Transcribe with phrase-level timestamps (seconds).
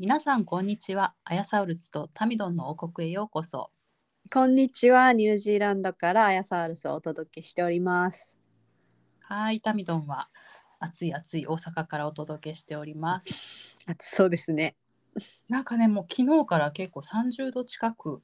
[0.00, 3.70] 皆さんこんにちはアヤサウルスとタミドンの王国へようこそ
[4.32, 5.12] こんにちは。
[5.12, 8.38] ニュージーランドからアヤサウルスをお届けしております。
[9.20, 10.30] はいタミドンは
[10.78, 14.74] 暑い暑い大阪からお届けしておりますあそうですね。
[15.50, 18.22] なんかねもう昨日から結構30度近く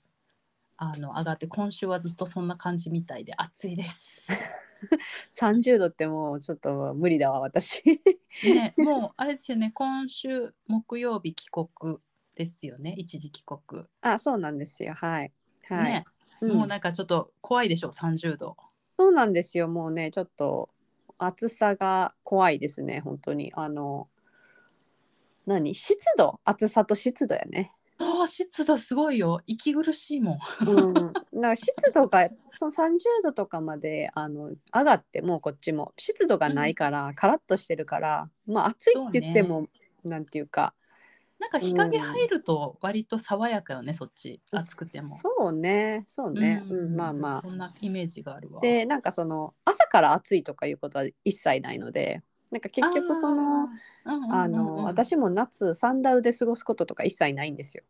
[0.79, 4.33] あの上がって今週はずっとそんな感じみたいで暑いです。
[5.30, 7.83] 30度ってもうちょっと無理だわ、私。
[8.43, 11.99] ね、 もうあれですよね今週木曜日帰国
[12.37, 13.85] ですよね一時帰国。
[14.02, 14.95] あ、そうなんですよ。
[14.95, 15.32] はい。
[15.69, 15.93] はい。
[15.93, 16.04] ね、
[16.41, 18.57] うんもうなんかちょっと怖いでしょ30度。
[18.97, 19.69] そうなんですよ。
[19.69, 20.71] もうね、ちょっと
[21.19, 23.52] 暑さが怖いですね、本当に。
[23.54, 24.09] あの、
[25.47, 25.74] 何？
[25.74, 26.41] 湿度？
[26.45, 27.71] 暑さと湿度やね。
[27.99, 30.39] ああ湿度すごいよ息苦しいもん。
[30.69, 30.95] うん。
[30.95, 39.69] だから湿度がその30度とかまであの上がってもうこっちも湿度がないから、カラッとしてるから、まあ暑いって言っても、
[40.05, 40.75] なんていうか。
[41.38, 45.07] なんか日陰入ると割と爽やかよねそっち暑くても。
[45.07, 48.59] そうねそうね、うんまあまそんなイメージがあるわ。
[48.59, 53.69] あでなんかその朝から暑いとかいうことは一切ないのでなんか結局その
[54.30, 57.85] あの私も夏サンダルで過ごすこととか一切ないんですよ。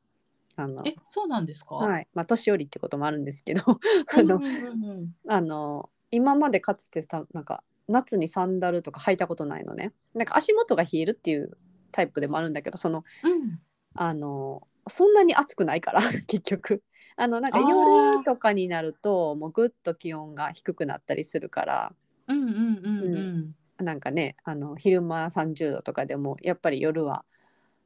[0.57, 1.75] あのえそうなんですか？
[1.75, 2.09] はい。
[2.15, 3.63] まあ年寄りってこともあるんですけど。
[3.69, 5.15] あのうんうんうんうん。
[5.29, 9.93] あの 今までかつてたなんか夏にサンダルとか履いたことないのね。
[10.15, 11.57] なんか足元が冷えるっていう
[11.93, 13.61] タイプでもあるんだけどそのうん。
[13.95, 16.83] あのそんなに暑くないから 結局。
[17.19, 21.95] あのなんか夜とかになるともうぐっと気温が低くなったりするから。
[22.29, 23.17] うんうんうん。
[23.17, 23.57] うん。
[23.79, 27.25] なんかねあの昼間30度とかでもやっぱり夜は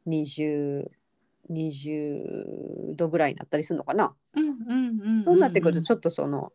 [0.06, 0.90] 20
[1.50, 5.24] 20度ぐらいになったりするのかな、うんうんうんうん。
[5.24, 6.52] そうなってくるとちょっとその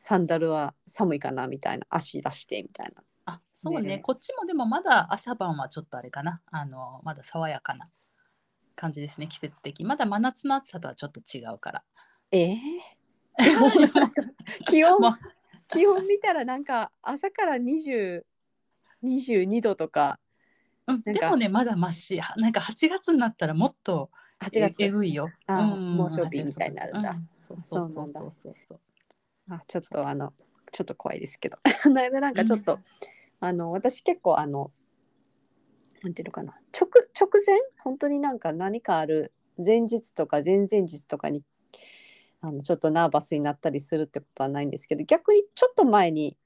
[0.00, 3.08] サンダルは寒いかなみたいな足出してみたいなと。
[3.26, 7.88] あそうねねこっちもでもまだ朝晩はちょっとあれかなあのまだ爽やかな
[8.76, 11.84] 感じですね季節的まだ真夏の暑さとはちょっと違うから。
[12.32, 12.56] えー、
[14.66, 15.18] 気温まあ
[15.68, 18.26] 気温見たらなんか朝から20
[19.04, 20.18] 22度とか。
[20.86, 21.20] うん、なんか。
[21.20, 24.10] でもねまだましなんか8月になったらもっと
[24.40, 24.82] 8月。
[24.82, 25.30] ええぐいよ。
[25.46, 25.96] あうん。
[25.96, 27.10] 猛暑日みたいになるんだ。
[27.10, 27.28] うん。
[27.32, 28.80] そうそうそうそうそう。
[29.50, 30.32] あちょっとあの
[30.72, 31.58] ちょっと怖いですけど。
[31.90, 32.78] ななんかちょっと、
[33.40, 34.72] あの私結構あの
[36.02, 36.58] なんていうのかな。
[36.72, 36.88] 直
[37.18, 37.58] 直前？
[37.82, 39.32] 本当になんか何かある
[39.64, 41.42] 前日とか前々日とかに
[42.40, 46.36] あのちょっとナーバスになったりするってことはないんですけど逆にちょっと前に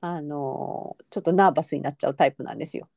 [0.00, 2.88] あのちょっとナーバスになっちゃうタイプなんですよ。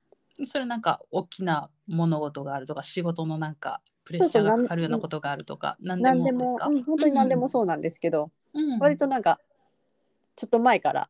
[0.46, 8.80] それなんか大きな物事があるとか仕事のなんかプレッシャーがかかるようなことがあるとか何でもですか、もうん、本当に何でもそうなんですけど、うん。
[8.80, 9.40] 割となんか
[10.36, 11.10] ちょっと前から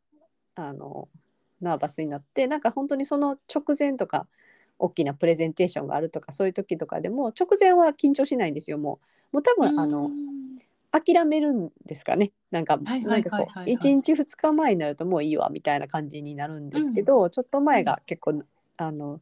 [0.55, 1.07] あの
[1.61, 4.27] ナーバスになってなんか本当にその直前とか
[4.79, 8.99] 大きなプレゼンテーションがあるとかそういう時とかでも直前は緊張しないんですよも
[9.31, 9.35] う。
[9.35, 10.31] もう多分あのうん
[10.91, 12.31] 諦めるんですかね。
[12.51, 13.47] なんかはいはないんかこうはい。
[13.47, 18.43] はいはい1日2日前になるともういいわみたいな感じになるんですけど、ちょっと前が結構
[18.77, 19.21] あの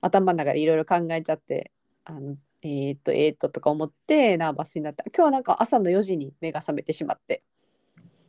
[0.00, 1.72] 頭の中でいろいろ考えちゃって
[2.04, 7.42] あのえーっとえーっととか思ってナーバスになった今日はなんか朝の4時に目が覚めてしまって。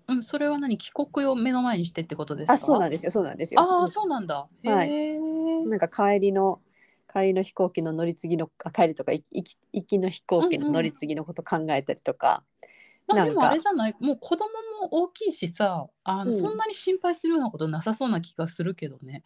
[0.08, 0.78] うん、それは何？
[0.78, 2.54] 帰国を目の前にしてってことですか？
[2.54, 3.12] あそうなんですよ。
[3.12, 3.60] そうなんですよ。
[3.60, 4.48] ああそうなんだ。
[4.64, 4.90] へはい。
[4.90, 5.20] え。
[5.66, 6.62] なんか帰りの
[7.12, 12.44] 帰りの飛行機の乗り継ぎのあ帰りとか行き行きの飛行機の乗り継ぎのこと考えたりとか、
[13.08, 13.96] まあでもあれじゃない？
[14.00, 14.48] もう子供
[14.82, 19.24] も大きいしさあの、うんそんなに心配するようなことなさそうな気がするけどね。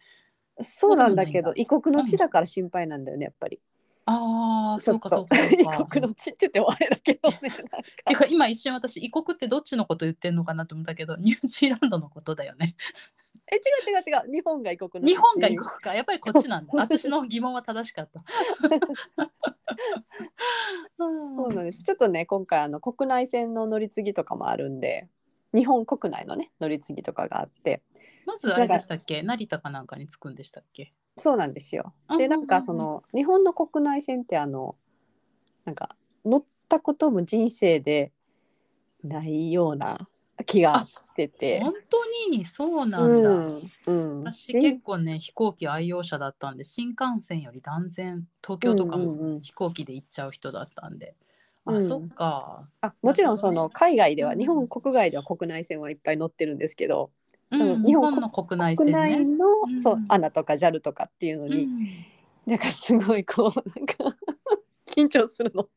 [0.60, 3.60] そうなんだけど異国の地だから心配なんだよねやっぱり。
[4.04, 5.54] ああそうかそうかそうか。
[5.54, 7.68] 異国の地って言ってもあれだけどねなんか
[8.04, 12.74] ていうか今一瞬私異国ってどっちのこと言ってんのかなと思ったけどニュージーランドのことだよね。
[13.52, 14.32] え違う違う違う。
[14.32, 15.56] 日本が異国日本が異うん。
[15.58, 16.72] 国かやっぱりこっちなんだ。
[16.74, 18.24] 私の疑問は正しかった。
[20.98, 21.06] そ
[21.46, 21.82] うなんです。
[21.84, 25.08] ちょっとね今回あの国内線の乗り継ぎとかもあるんで
[25.54, 27.82] 日本国内のね乗り継ぎとかがあって。
[28.24, 29.22] まずあれでしたっけ？
[29.22, 30.94] 成田かなんかに着くんでしたっけ？
[31.18, 31.92] そうなんですよ。
[32.16, 34.76] でなんかその日本の国内線ってあの
[35.64, 38.12] なんか乗ったことも人生で
[39.04, 39.98] ないような
[40.46, 41.60] 気がしてて。
[41.60, 43.30] 本当にそうなんだ。
[43.30, 51.14] うんうん、私結構ね飛行機愛用者だったんで新幹線より断然東京とかうんうんうんも飛行機で行っちゃう人だったんで、
[51.64, 52.68] あ、うんそっか。
[52.80, 57.10] あもちろんその海外では、うん日本国外では国内線はいっぱい乗ってるんですけど、
[57.50, 59.24] うん、日本の国内線国内ね。
[59.24, 62.06] の、うんそうアナとか JAL とかっていうのに、うん
[62.44, 63.94] なんかすごいこうなんか
[64.86, 65.68] 緊張するの。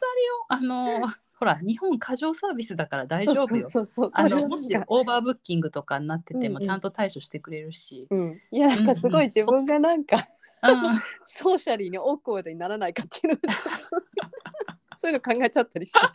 [0.49, 1.07] あの
[1.43, 3.69] ほら日本過剰サービスだから大丈夫よ。
[3.69, 6.53] そうそもしかオーバーブッキングとかになっててうんうん。
[6.53, 8.07] もちゃんと対処してくれるし。
[8.11, 10.19] うん、いやなんかすごい自分がなんか、
[10.63, 11.01] うん。
[11.25, 13.41] ソーシャリーにオークワードにならないかっていうの
[14.95, 15.99] そういうの考えちゃったりして。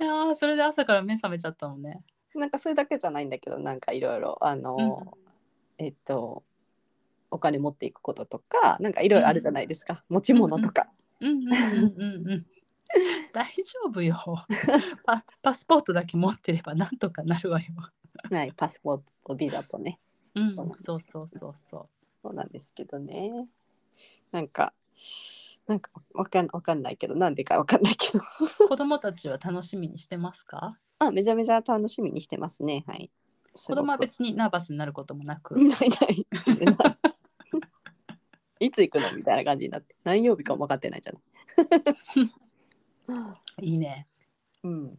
[0.00, 2.04] いやーそれで朝から目覚めちゃったもんね。
[2.36, 5.12] なんかそれだけじゃないんだけどなんかいろいろあの、
[5.78, 6.44] えっと
[7.32, 10.86] お金持っていくこととかなんかいろいろあるじゃないですか、持ち物とか、
[11.20, 12.46] うんうんうんうんうん。
[13.32, 14.16] 大丈夫よ。
[15.04, 15.24] パ。
[15.42, 17.66] パスポートだけ持ってればなんとかなるわよ。
[18.30, 19.98] はい、パスポートとビザとね。
[20.34, 21.54] うん、そそううなんですそうそうそ
[22.22, 22.34] そう。
[22.34, 23.48] なんですけどね。
[24.32, 24.72] なんか
[25.66, 27.14] なんかわかんわかんないけど。
[27.16, 28.24] なんでかわかんないけど。
[28.64, 28.68] う。
[28.68, 30.78] 子供たちは楽しみにしてますか？
[30.98, 32.84] あめちゃめちゃ楽しみにしてますね。
[32.86, 33.10] はい。
[33.54, 35.56] 子供は別にナーバスになることもなく。
[35.56, 36.26] ないない。
[38.60, 39.12] いつ行くの？
[39.14, 39.96] みたいな感じになって。
[40.04, 41.22] 何曜日かも分かってないじゃない
[43.60, 44.06] いいね。
[44.62, 44.98] うん。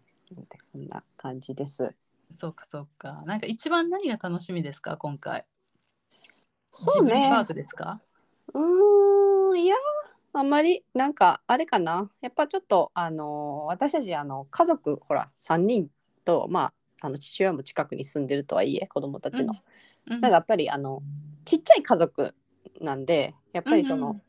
[0.61, 1.95] そんな感じです。
[2.31, 3.21] そうかそうか。
[3.25, 5.45] なんか一番何が楽しみですか今回？
[6.71, 7.27] そうね。
[7.29, 8.01] パークですか？
[8.53, 9.75] うーんいや
[10.33, 12.09] あんまりなんかあれかな。
[12.21, 15.89] やっぱちょっとあの私たちあの家族ほら3人
[16.25, 19.53] とまああの父親も近くに住んでるとはいえ子供たちの、
[20.07, 20.11] うん。
[20.13, 21.01] なんかやっぱりあの
[21.45, 22.33] ちっちゃい家族
[22.81, 24.19] なんでやっぱりその、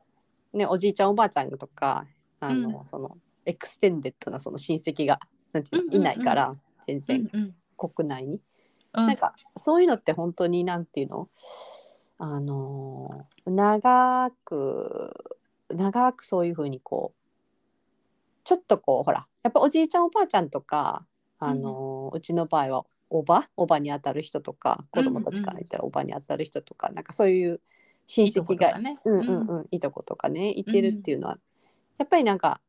[0.53, 2.07] ねおじいちゃんおばあちゃんとか
[2.41, 5.19] あの、うその extended なその親戚が
[5.53, 6.01] なんていうの、うんうんうん。
[6.01, 6.57] いないから
[6.87, 7.55] 全うん然うん。
[7.77, 8.41] 国内に、
[8.93, 9.07] うん。
[9.07, 11.29] なんかそういうのって本当になんていうの
[12.19, 15.15] あのー長く
[15.71, 17.19] 長くそういうふうにこう
[18.45, 21.07] ちょっとこうほらやっぱおじいちゃんおばあちゃんとか
[21.39, 27.61] あのーうちの場合はおばおばにあたる人とか子供たちから言ったらおばにあたる人とか、なんかそういう
[28.07, 28.99] 親戚がとかね。
[29.05, 31.39] うんうんうん、いとことかねいてるっていうのは、
[31.99, 32.61] やっぱりなんか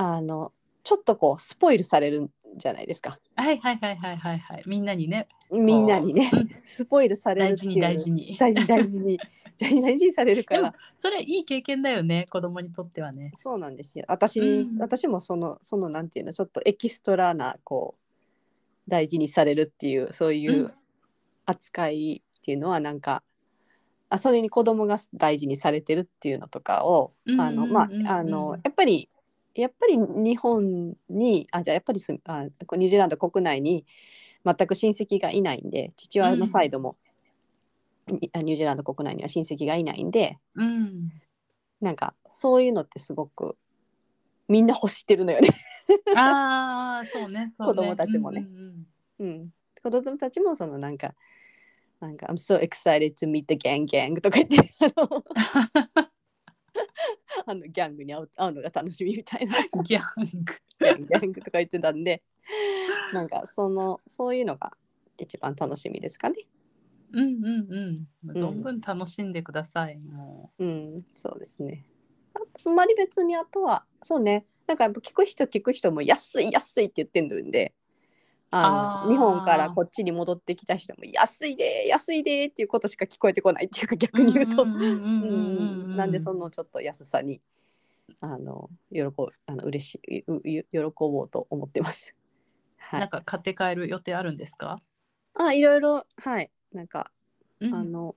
[0.00, 0.52] あの
[0.84, 3.18] ちょっとこうスポイルされるんじゃないですか。
[3.34, 4.62] はいはいはいはいはいはい。
[4.64, 6.36] みんなにね、みんなにねう。
[6.36, 8.36] ん スポイルされる大事に大事に。
[8.38, 9.18] 大事大事に。
[9.58, 10.72] 大事大事にされるから。
[10.94, 13.32] それいい経験だよね、子供にとってはね。
[13.34, 14.04] そうなんですよ。
[14.06, 14.78] 私に、うん。
[14.80, 20.72] 私もそのそのなんていうのちょっとエキストラなこう大事にされるっていうそういううん。
[21.44, 23.24] 扱いっていうのはなんか、
[24.10, 29.08] あそれに子供が大事にされてるっていうのとかを、あのまああのやっぱり
[29.58, 33.84] やっぱり日本にあじゃあやっぱりすあニュージーランド国内に
[34.44, 36.96] 全く親戚がいないんで父親のサイドも、
[38.06, 41.10] にあニュージーランド国内には親戚がいないんでうん。
[41.80, 43.56] なんかそういうのってすごく
[44.46, 45.48] みんな欲してるのよね。
[46.16, 47.74] ああ、そうね、そうね。
[47.74, 48.86] 子供たちもねうん
[49.20, 49.50] うんうん、
[49.82, 51.14] 子供たちもそのなんか
[51.98, 55.24] なんか「I'm so excited to meet the gang gang」とか言ってあの
[57.46, 60.52] あのギャングに会う会うのが楽しみみたいなうんギャング。
[60.80, 62.22] ギャングギャングとか言ってたんで
[63.12, 64.72] なんかそのそういうのが
[65.18, 66.36] 一番楽しみですかね。
[67.12, 68.32] うんうんうん。
[68.32, 69.98] 存分楽しんでください。
[69.98, 71.84] もうん、そうですね。
[72.34, 77.74] あんまり別にあとはそうねなんかやっぱ聞く人聞く人も安い安いって言ってるんで
[78.50, 87.40] あの日本からこっちに戻ってきた人も安いで安いでっていうことしか聞こえてこないっていうか逆に言うとうんうんうんうんうんうんなんでそのちょっと安さに
[88.20, 89.12] あの喜ぶ
[89.46, 90.64] あの嬉しいうう喜
[90.98, 92.14] ぼうと思ってます。
[92.78, 94.80] はなんい、か買って帰る予定あるんですか？
[95.34, 97.10] あいろいろはいなんか、
[97.60, 98.14] うんあの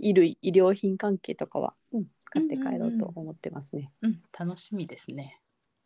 [0.00, 3.90] 衣類医療品関係とかは、うん、買って帰ろうと思ってますね。
[4.00, 5.40] うん、楽しみですね。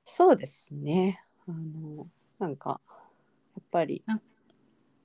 [0.05, 1.23] そうですね。
[1.49, 2.07] あの
[2.39, 3.02] なんかや
[3.61, 4.23] っぱりなん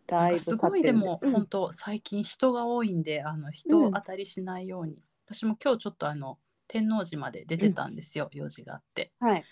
[0.05, 0.91] だいぶすごいで。
[0.93, 1.31] も、うん。
[1.31, 9.11] 本当最近人が多いんであの人当たりしないように、私も今日ちょっとあの天王寺まで出てたんですよ、用事があって。
[9.19, 9.45] はい。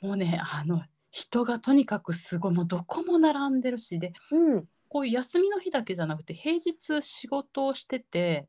[0.00, 4.68] もうねあの人がとにかくすごいもうどこも並んでるしでうん。
[4.88, 8.48] こういう休みの日だけじゃなくて平日仕事をしてて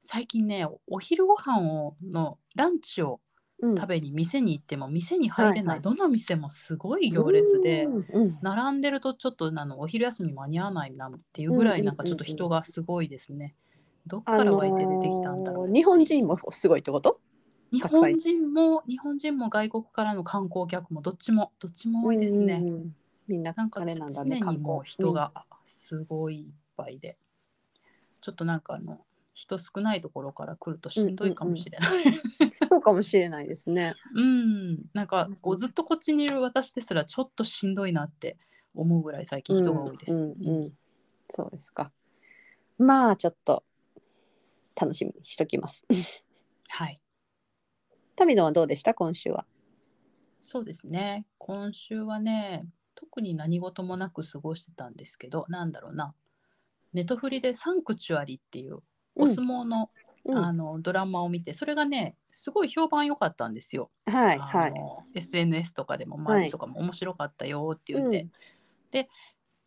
[0.00, 3.20] 最近ねお昼ご飯をのランチを
[3.64, 5.80] うん、食べに店に行っても店に入れない、はいはい。
[5.82, 7.86] どの店もすごい行列で。
[8.42, 13.54] 並んでるとちょっとあのお昼休み間に合わないなっていうぐらいなんかちょっと人がすごいですね。
[14.06, 17.20] どっから湧いて出てきたんだろう、あのー日本人もすごいってこと？
[17.72, 22.54] 日本人も日本人も外国からの観光客もどっちもどっちも多いですね。
[22.54, 22.94] うんうんうん。
[23.28, 24.38] みんななんかあれなんだね。
[24.38, 25.32] 常にもう人が
[25.64, 27.16] すごいいっぱいで、
[28.20, 29.00] ちょっとなんかあの
[29.34, 32.48] 人少ないところから来るとしんどいかもしれない。
[32.50, 33.94] そうかもしれないですね。
[34.14, 38.38] うん、なんかこうずっとこっちにいる私ですらちょっとしんどいなって
[38.74, 40.12] 思うぐらい最近人が多いです。
[40.12, 40.78] うんうんうん
[41.28, 41.90] そうですか。
[42.78, 43.64] まあちょっと
[44.80, 45.86] 楽しみにしときます。
[46.70, 47.00] はい、
[48.14, 48.94] 旅のはどうでした？
[48.94, 49.46] 今週は。
[50.40, 51.26] そうですね。
[51.38, 56.14] 今週はね、特に何事もなく過ごしてたんですけど、なんだろうな。
[56.92, 58.80] ネトフリでサンクチュアリっていう
[59.16, 59.90] お相撲の,、
[60.24, 63.90] うん、あのドラマを見て、それがね、すごい評判良かったんですよ。
[64.06, 64.72] はいあはい。
[64.72, 68.30] の SNS とかでも周りとかも面白かったよって言って、うん。
[68.90, 69.08] で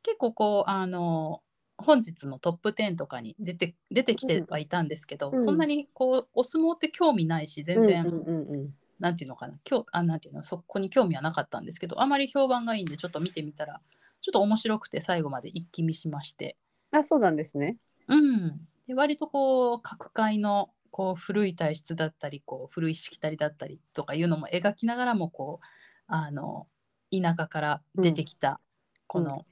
[0.04, 1.42] 結構こうあの
[1.78, 5.44] 本日のトップ10とかに出て出てきてはいたんですけど、うん。
[5.44, 8.50] そんなにこうお相撲って興味ないし全然、うんうんうん。
[8.50, 13.80] うんなんていうのかな今日あなんていうのそこに興味はなかったんですけどあまり評判がいいんでちょっと見てみたら
[14.22, 16.58] ちょっと面白くて最後まで一気見しまして、
[16.92, 17.78] あそうなんですね。
[18.08, 25.66] うん、で割とこう各界のこう古い体質だったりこう古いしきたりだったりとかいうのも描きながらもこう
[26.08, 26.68] あの
[27.12, 28.60] 田舎から出てきた
[29.08, 29.46] この、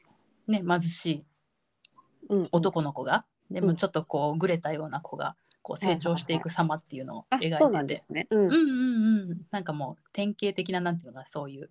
[0.48, 1.26] ね貧しい
[2.30, 3.68] うんうん、男の子が、でうん。
[3.68, 8.28] もちょっとこうぐれたような子がこう成長していく様っていうのをあ描いてて、そうなんですね。
[8.30, 8.60] うんうんうん
[9.32, 9.42] うん。
[9.52, 11.70] なんかもう典型的ななんていうのかなそういう、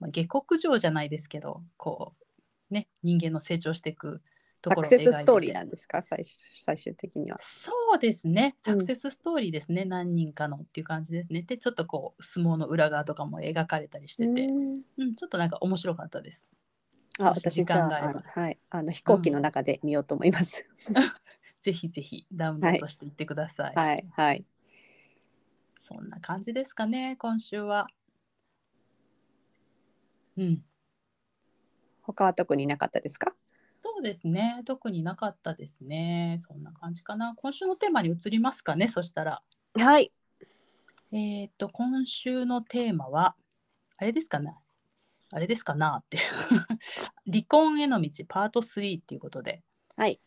[0.00, 2.14] まあ、下克上じゃないですけどこ
[2.70, 4.22] うね人間の成長していく
[4.64, 5.04] とサころを描いてて。
[5.04, 6.02] クセスストーリーなんですか？
[6.02, 7.36] 最終最終的には。
[7.40, 8.54] そうですね。
[8.56, 8.60] うん。
[8.60, 11.42] サクセスストーリーですね、何人かのっていう感じですね。
[11.42, 14.82] でちょっとこう相撲の裏側とかも描かれたりしてて、うん。
[14.96, 16.48] うん、ちょっとなんか面白かったです。
[17.20, 18.58] あ私がはい。
[18.70, 20.66] あの飛行機の中で見ようと思います。
[21.60, 24.44] ぜひぜひダウンロードしていってください、はいはい。
[25.78, 27.88] そんな感じですかね今週は。
[30.36, 30.64] うん。
[32.02, 33.34] 他は特になかったですか？
[34.04, 34.60] そうですね。
[34.66, 36.36] 特になかったですね。
[36.46, 37.32] そんな感じかな。
[37.36, 39.42] 今週のテーマに移りますかねそしたら。
[39.78, 40.12] はい。
[41.10, 43.34] えっ、と今週のテーマは
[43.96, 44.54] あれですかね。
[45.30, 46.18] あれですかなって。
[47.24, 49.62] 離婚への道パート3っていうことで。
[49.96, 50.20] はい。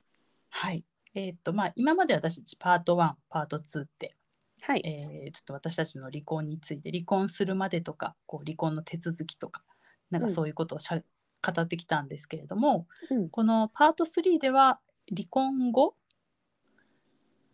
[0.49, 0.83] はい。
[1.13, 4.15] えっ、とまあ今まで私たちパート1パート2って。
[4.61, 4.81] はい。
[4.83, 9.63] えーちょっと私たちの離婚について離婚するまでとかこう離婚の手続きとか
[10.09, 10.33] なんかうん。
[10.33, 10.99] そういうことをしゃ、
[11.41, 14.79] 語ってきたんですけれども、うんこのパート3では
[15.09, 15.95] 離婚後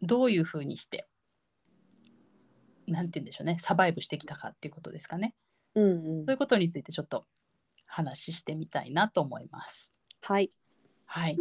[0.01, 1.07] どういうふうにして
[2.87, 5.35] なんて言うんでしょうねサバイブしてきたかっていうことですかね
[5.75, 5.87] うんう
[6.23, 7.25] んそういうことについてちょっと
[7.85, 9.93] 話してみたいなと思います。
[10.23, 10.49] はい。
[11.05, 11.37] はい、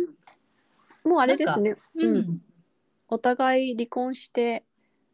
[1.02, 1.76] もうあれですね。
[1.94, 2.42] ううんん、
[3.08, 4.64] お互い離婚して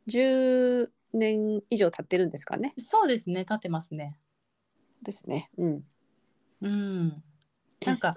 [0.08, 2.74] 10年以上経ってるんですかね。
[2.76, 4.18] そうですね立ってますね。
[5.02, 5.48] ですね。
[5.58, 5.84] うん。
[6.60, 7.22] うん、
[7.86, 8.16] なんか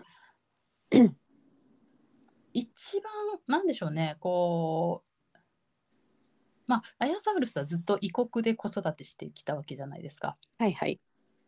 [2.53, 3.13] 一番
[3.48, 5.38] なんでしょうねこう
[6.67, 10.38] まあアヤサウルスはずっと異国で子育てしてきたわけじゃないですか。
[10.57, 11.00] はいはい。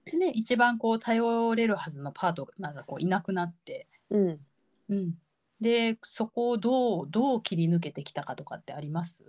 [0.05, 4.39] で一番こう頼れるはずのパートナーがこういなくなって、うん。
[4.89, 5.13] うん、
[5.62, 9.23] でそこをどうどう切り抜けてきたかとかってあります？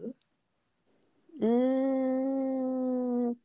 [1.40, 3.36] うーん。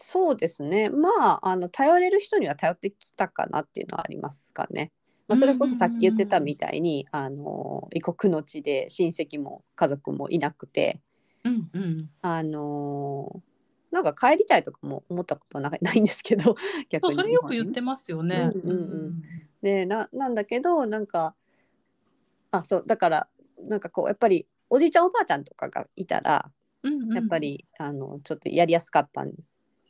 [0.00, 0.90] そうですね。
[0.90, 4.92] まあ、あの頼れる人には頼ってきたかなっていうのはありますかね。
[5.26, 11.00] まあ、それこそさっき言ってたみたいに、あの異国の地で親戚も家族もいなくて、
[11.44, 13.42] うんうん、あの
[13.90, 16.54] なんか帰りたいとかも思ったことはなないんですけど
[16.88, 18.50] 逆にそれよく言ってますよね。
[18.54, 19.22] うんうんうん。
[19.62, 21.34] でななんだけどなんか
[22.50, 23.28] あそうだから
[23.60, 26.50] なんかこうやっぱりおじいちゃんおばあちゃんとかがいたら
[26.82, 27.14] うんうん。
[27.14, 29.32] やっぱり、あのちょっとやりやすかったん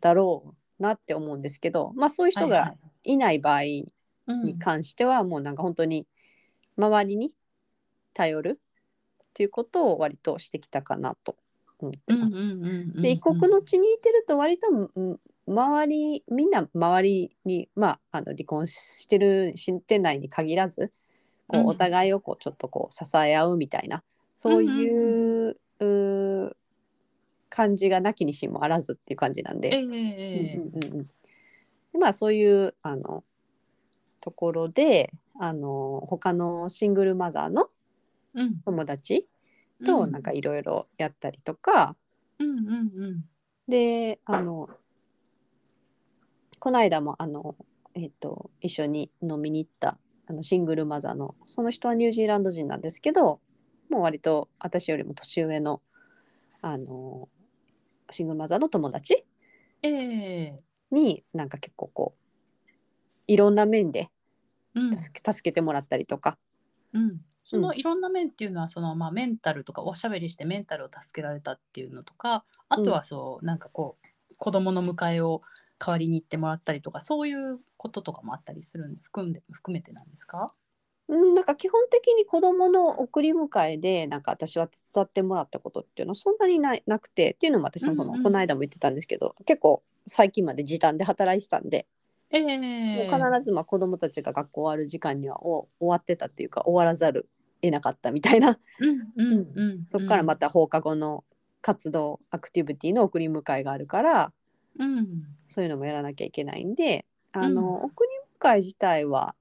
[0.00, 2.74] だろうなって思うんですけどまあそういう人がはいは
[3.04, 3.16] い。
[3.16, 4.42] ない場合うん。
[4.44, 6.06] に関してはもうなんか本当に
[6.76, 7.34] 周りに
[8.14, 11.36] 頼るっていうことを割としてきたかなと
[11.78, 12.44] 思ってます。
[12.44, 20.92] うんうんうんうんうんで異国の地にいてると割とうん周りみんな周りにまああの離婚してるしてないに限らず
[21.46, 21.66] こううん。
[21.68, 24.02] お互いをこうちょっとこう支え合うみたいな
[24.34, 25.86] そういう,、うー
[27.58, 29.70] 感じがなきにしもあらずっていう感じなんで。
[29.74, 31.06] ええええうんうんうんうん。
[31.92, 33.24] でまあそういうあの
[34.20, 37.68] ところであの他のシングルマザーの
[38.34, 38.60] うん。
[38.60, 39.26] 友達
[39.84, 41.96] となんかいろいろやったりとか、
[42.38, 43.24] うんうんうん。
[43.66, 44.70] であの
[46.60, 47.56] この間もあの、
[47.94, 49.98] えっと一緒に飲みに行った
[50.28, 53.40] あのシングルマザーのその人はニュージーランド人なんですけど
[53.90, 55.80] もう割と私よりも年上の
[56.62, 57.28] あの
[58.10, 59.24] シングルマザーの友達？
[59.82, 60.56] ええ。
[60.90, 62.68] になんか結構こう
[63.26, 64.10] いろんな面で
[64.74, 64.98] うん。
[64.98, 66.38] 助け助けてもらったりとか、
[66.92, 67.20] うん。
[67.44, 75.40] そのいろんな面っていうのはその、まあ、メンタルとかおしゃべりしてメンタルを助けられたっていうのとかあとはそう、なんかこう子供の迎えを
[75.78, 80.52] 代わりに行ってもらったりとかそういうこととかもあったりするんで含んで含めてなんですか？
[81.08, 88.18] うん、なんか基本的に子供の送り迎えでなんか私は手伝ってもらったことっていうのはそんなにないなくてっていうのも私もその、うん。
[88.18, 91.86] うんこの間も言ってたんですけど結構最近まで時短で働いてたんで、
[92.30, 97.28] えもうえ必ずまあ子供たちが学校終わる時間にはお終わってたっていうか終わらざる
[97.62, 101.24] 得なかったみたいな、うんうんうん、 そこからまた放課後の
[101.60, 104.32] 活動アクティビティの送り迎えがあるから
[104.78, 105.24] うん。
[105.46, 107.84] そういうのもやらなきゃいけないんであの、うん。
[107.84, 108.10] 送り
[108.40, 109.34] 迎え自体は、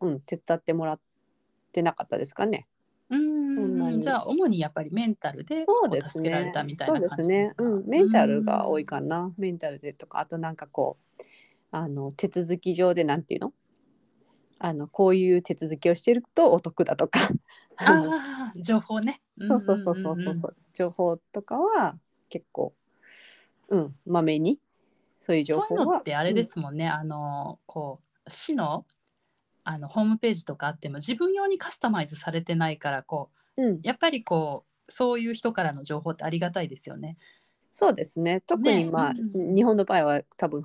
[0.00, 1.00] うん、手伝ってもらっ
[1.76, 2.66] てなかったですかね。
[3.10, 4.00] うん。
[4.00, 11.22] じゃあ主にやっぱりメンタルでそうこです助けられねたみたいそうですね、かうん、メンタルが多いかな、メンタルでとかあとなんかこう
[11.70, 13.52] あの手続き上でなんていうの？
[14.58, 17.20] あのこういう手続きをしてるとお得だとか。
[17.78, 19.20] あ情報ね。
[19.46, 20.56] そうそうそうそうそうそう。
[20.72, 21.98] 情報とかは
[22.30, 22.74] 結構
[23.68, 24.58] うんまめに。
[25.20, 28.86] そういう情そう報はいうのってあれですもんね、あのこう市の
[29.68, 33.74] あのホームページとかあっても自分用にカスタマイズされてないからこうん、うん。
[33.76, 37.16] うやっぱりこうそういう人からの情報ってありがたいですよね。
[37.72, 38.42] そうですね。
[38.46, 38.90] 特にね。
[38.90, 40.64] まあ、うん日本の場合は多分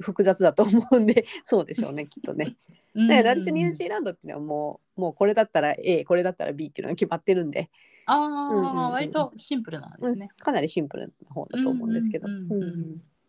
[0.00, 2.56] 複雑だと思うんで そうでしょうねきっとね。
[2.94, 7.70] で、 ラリスニュージーランドっていうのはもうもうこれだったら A これだったら B っていうのが決まってるんで、
[8.04, 10.28] ああ、うんうんうん割とシンプルなんですね。
[10.36, 12.28] かなりシンプルな方だと思うんですけど、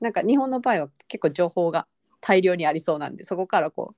[0.02, 1.88] なんか日本の場合は結構情報が
[2.22, 3.98] 大量にありそうなんでそこからこうね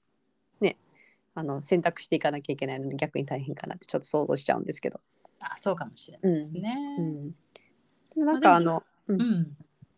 [1.37, 4.99] あの選択していかなきゃいけないのに逆に大変かなってちょっと想像しちゃうんですけど、
[5.39, 6.75] あそうかもしれないですね。
[6.97, 7.35] うん、で
[8.15, 9.21] もなんかあの、うん。
[9.21, 9.57] うん。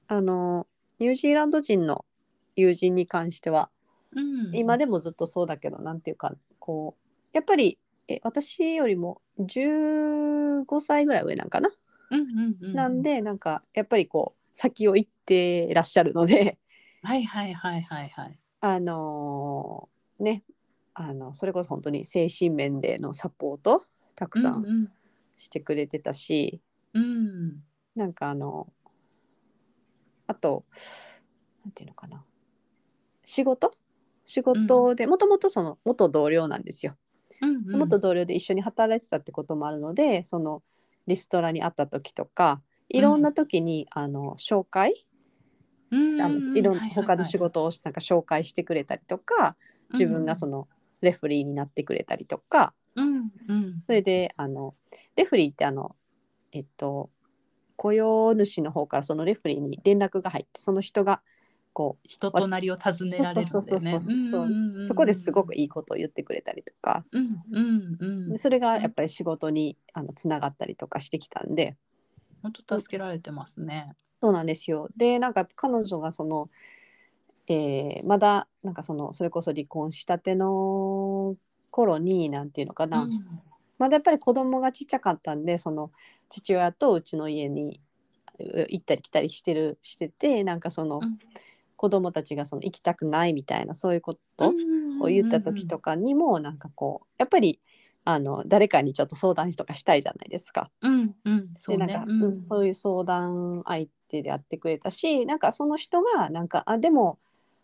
[0.09, 0.67] あの
[0.99, 2.03] ニュージーランド人の
[2.57, 3.69] 友人に関しては
[4.11, 4.53] うん。
[4.53, 7.79] 今でもずっとそうだけどなんていうかこうやっぱり
[8.09, 11.69] え私よりも15歳ぐらい上なんかな、
[12.11, 16.57] うんうんうん、なんでなんかやっぱりこう先を行ってらっしゃるので。
[17.01, 18.37] はいはいはいはいはい。
[18.59, 20.43] あのーね
[21.01, 23.85] あのそれこそ本当に精神面でのサポート
[24.15, 24.91] たくさんうん
[25.37, 26.59] してくれてたし、
[26.93, 27.03] うん。
[27.03, 27.63] うん
[27.95, 28.67] なんかあの
[30.27, 30.65] あと
[31.63, 32.23] なんていうのかな。
[33.23, 33.71] 仕事？
[34.25, 36.97] 仕事でもともとその元同僚なんですよ。
[37.41, 40.61] うんうん、元同僚で一緒に働いてたってこともあるのでその
[41.07, 45.05] リストラに会った時とかいろんな時に、あの紹介？
[45.91, 49.55] うんあのいろんな他の仕事をなんか紹介してくれたりとか
[49.93, 50.67] 自分がその
[51.01, 52.73] レフリーになってくれたりとか。
[52.95, 53.83] うんうん。
[53.85, 54.75] それであの
[55.15, 55.95] レフリーってあの
[56.51, 57.09] えっと
[57.75, 61.21] 雇用主の方からそのレフリーに連絡が入ってその人が
[61.71, 64.25] こう人となりを尋ねられるんだよね。
[64.25, 67.05] そうそこですごくいいことを言ってくれたりとか。
[67.11, 71.77] うんうんうんでそれがやっぱり仕事にあのつながったりとかしてきたんで。
[72.41, 73.95] 本当助けられてますね。
[74.21, 74.89] そうなんですよ。
[74.97, 76.49] でなんか彼女がその、
[77.49, 81.35] えーまだなんかそのそれこそ離婚したての
[81.71, 83.09] 頃になんていうのかな、うん。
[83.77, 85.91] まだやっぱり子供がちっちゃかったんでその
[86.29, 87.81] 父親とうちの家に
[88.39, 91.17] う行ったり来たりしてるしててなんかその、うん。
[91.79, 94.53] 子供たちがその行きたくないみたいなそういうこと
[94.99, 97.61] を言った時とかにもなんかこうやっぱり
[98.03, 100.69] あの誰かにちょっと相談とかしたいじゃないですか。
[100.81, 101.15] うん。
[101.23, 101.49] うん。
[101.55, 107.17] そうなんか、そういう相談相手でやってくれたしなんかその人がなんかあでも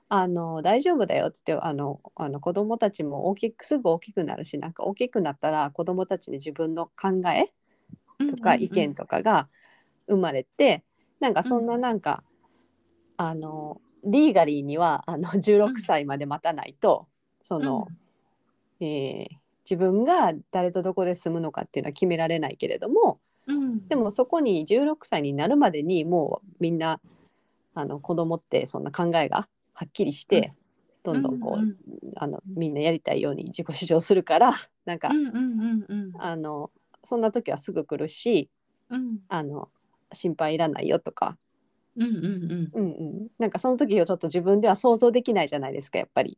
[0.07, 7.51] あの大丈夫だよっつってあのあの子供たちも大きくすぐ大きくなるしなんか大きくなったら子供たちで自分の考え
[8.29, 9.49] とか意見とかが
[10.07, 10.83] 生まれて、
[11.19, 12.23] なんかそんななんか、
[13.17, 17.07] あのリーガリーにはあの16歳まで待たないと、
[17.41, 17.87] その、
[18.79, 19.27] えー
[19.67, 23.57] 自分が誰とどこで住むのかっていうのは決められないけれどもうん。
[23.57, 26.99] うんでもそこに16歳になるまでにもうみんな
[27.73, 30.53] あの子供ってそんな考えがはっきりして、
[31.03, 31.75] どんどんこう、うん
[32.17, 34.53] あのみんなやりたいように自己主張するから
[34.85, 36.11] なんか、うんうんうんうん。
[36.17, 36.71] あの
[37.03, 38.49] そんな時はすぐ来るし
[38.89, 39.19] うん。
[39.27, 39.69] あの
[40.13, 41.37] 心配いらないよとか、
[41.97, 42.69] うんうんうん。
[42.73, 46.37] うんうん、なんかその時をちょっと自分では想像できないじゃないですかやっぱり。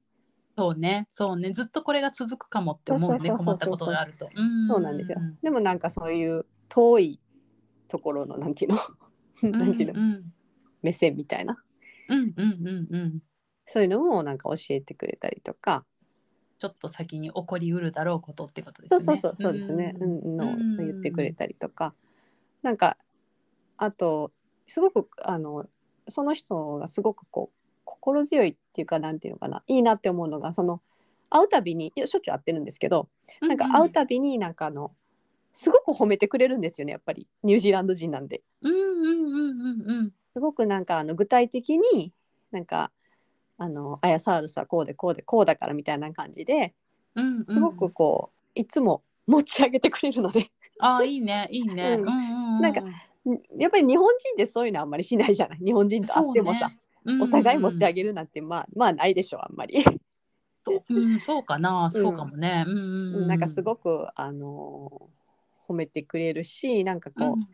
[0.58, 1.52] そうねそうね。
[1.52, 4.28] ずっとこれが続くかもって思うね困ったことがあると。
[4.68, 5.20] そうなんですよ。
[5.44, 7.20] でもなんかそういう遠い
[7.88, 8.80] ところのなんていうの？
[9.52, 10.34] なんていうの、うん。
[10.82, 11.64] 目線みたいな
[12.10, 13.20] うんうんうんうん。
[13.66, 15.86] そういうのもなんか教えてくれたりとか、
[16.58, 19.00] ちょっと先に起こりうるだろうことってことですね。
[19.00, 20.38] そうそうそうそうですね、うん。
[20.38, 20.78] のうん。
[20.78, 21.94] 言ってくれたりとか。
[22.64, 22.98] なんか
[23.78, 24.32] あと
[24.66, 25.68] すごくあの
[26.08, 29.64] その人がすごくこう心強いっていうかなんていうのかな。
[29.68, 30.82] いいなって思うのがその
[31.30, 33.10] 会うたびにいやしょっちゅう会ってるんですけど
[33.42, 34.96] なんかう会うたびになんかあの
[35.54, 37.28] すごく褒めてくれるんですよねやっぱり。
[37.44, 38.42] ニュージーランド人なんで。
[38.62, 42.14] うんうんうんうんうんすごくなんかあの具体的に
[42.52, 42.92] なんか
[43.58, 46.76] あのアヤサウルスはこうでこうでこうだからみたいな感じで
[47.16, 47.56] うんうん。
[47.56, 50.52] すごくこういつも持ち上げてくれるので。
[50.80, 51.98] ああいいねいいね。
[52.00, 52.02] うん。
[52.02, 52.84] うんうんうなんか
[53.58, 55.58] やっぱり日本人ってそういうのあんまりしないじゃない？
[55.58, 56.72] 日本人と会ってもさ、
[57.04, 57.24] そうね。
[57.24, 59.84] お互い持ち上げげるなんてまあまあないでしょあんまり。
[59.84, 61.00] う。
[61.16, 61.90] んそうかな。
[61.90, 62.64] そうかもね。
[62.68, 63.28] うんうんうん。
[63.28, 65.10] なんかすごくあの
[65.68, 67.48] 褒めてくれるしなんかこう、うん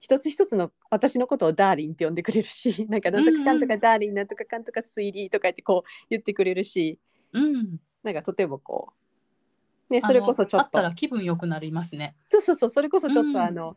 [0.00, 6.98] 一つ一つの私のことをダーリンって呼んでくれるし なんかなんとかかんとかダーリンなんとかかんとかスイリーとか言ってこう言ってくれるし
[7.32, 8.92] うんなんかとてもこ
[9.90, 12.14] うねそれこそちょっとあったら気分良くなりますね。
[12.28, 13.76] そうそうそうそれこそちょっうんとあの、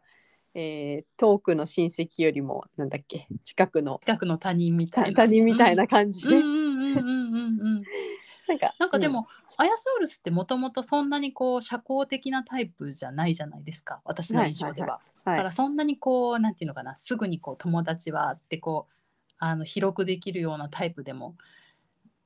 [0.53, 5.23] えー遠くの親戚よりもなんだっけ近くの近くの他人みたいな。
[5.23, 7.83] 他人みたいな感じで、うんうんうんうんうんうんうん。
[8.47, 14.99] なんかなんかでも、アヤサウルスってもともとそんなにこう社交的なタイプじゃないじゃないですか私の印象では。
[15.25, 18.93] だからそんなにこうなんていうのかなすぐにこう友達はってこう
[19.37, 21.35] あの広くできるようなタイプでも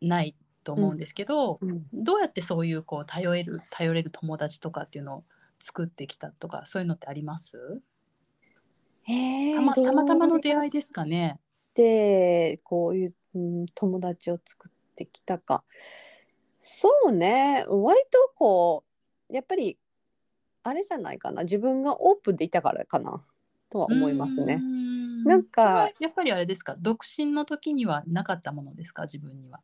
[0.02, 5.24] ないと思うんですけど、うんどうやってそういうこう頼れる頼れる友達とかっていうのを
[5.60, 7.82] 作ってきたとかそういうのってあります？
[9.08, 11.40] たまたまたまの出会いですかね。
[11.74, 15.64] てこういう、うん、友達を作ってきたか。
[16.60, 17.66] そうね。
[17.68, 18.84] 割とこ
[19.30, 19.78] うやっぱり
[20.70, 23.24] あれじゃないかな自分がオープンでいたからかな
[23.70, 24.56] とは思いますね。
[24.56, 26.76] んなんかやっぱりあれですか？
[26.80, 29.04] 独身の時にはなかったものですか？
[29.04, 29.60] 自分には。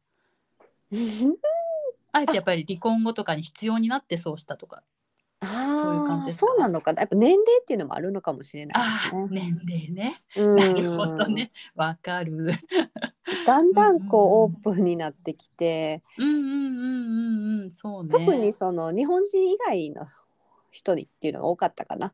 [2.14, 4.84] あえてやっぱり離婚後とかに必要になってそうしたとか。
[5.44, 9.58] そういう感じそうなのかなやっぱ年齢っていうのもあるのかもしれないああですね。
[9.66, 10.22] 年齢ね。
[10.38, 11.52] うんなるほどね。
[11.74, 12.52] わかる。
[13.48, 18.10] だんだんこうオープンになってきて、うんうんうんうんうんそうね。
[18.12, 20.06] 特にその日本人以外の
[20.72, 22.14] 人にっていうのが多かったかな。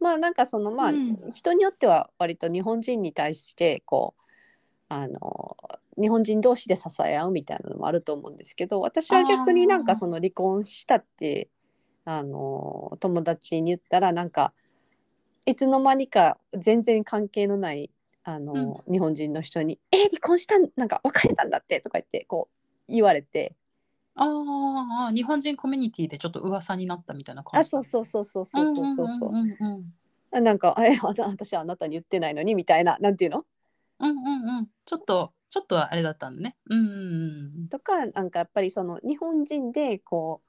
[0.00, 1.30] まあなんかそのまあ、うん。
[1.30, 4.22] 人によっては割と日本人に対してこう
[4.88, 5.56] あの
[6.00, 11.48] 日本人同士で支え合うみたいなのもあると思うんですけど私は逆になんかその離婚したって
[12.04, 14.52] あの友達に言ったらなんか
[15.44, 17.90] いつの間にか全然関係のない
[18.28, 20.68] あの、日本人の人に「え離婚したん？
[20.76, 22.48] なんか別れたんだって」とか言ってこ
[22.88, 23.54] う言われて
[24.16, 27.66] あーあー日本人コミュニティでちょっと噂になったみたいな感じ。
[27.66, 29.28] あそうそうそうそうそうそうそうそう。
[29.30, 29.84] うんうんうん
[30.32, 33.44] あなんか「えあ私はあなたに言ってないのに」みたいななんていうの？
[34.00, 34.68] うんうんうん。
[34.84, 36.56] ちょっとちょっとあれだったんだね。
[36.68, 36.96] うんうんう
[37.64, 37.68] ん。
[37.68, 40.42] とかなんかやっぱりその日本人でこ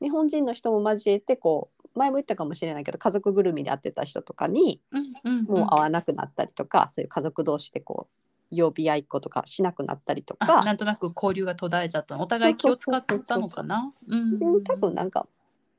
[0.00, 5.44] う日本人の人も交えてこう前も言ったかもしれないけど家族ぐるみで会ってた人とかにうんうんうん。
[5.44, 12.22] もう会わなくなったりとか、そういう家族同士でこう呼び合いっ子とかしなくなったりとあかなんとなく交流が途絶えちゃったの。
[12.22, 13.92] お互い気を使ってたのかな。
[14.08, 15.26] うんうん多分なんか、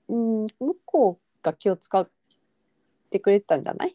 [0.08, 2.10] うん、向こうが気を使っ
[3.10, 3.89] てくれてたんじゃない？
[3.91, 3.93] っ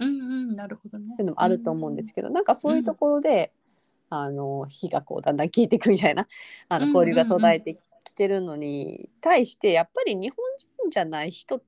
[0.00, 0.12] うんう
[0.52, 1.16] んなるほどね。
[1.16, 3.52] ていうのもあると思うんですけど、なんかそういうところで、
[4.10, 6.26] あの火がこうだんだん消えていくみたいな
[6.68, 10.44] あのうん交流が途絶えてきてるのに対してやっぱり日本
[10.84, 11.62] 人じゃない人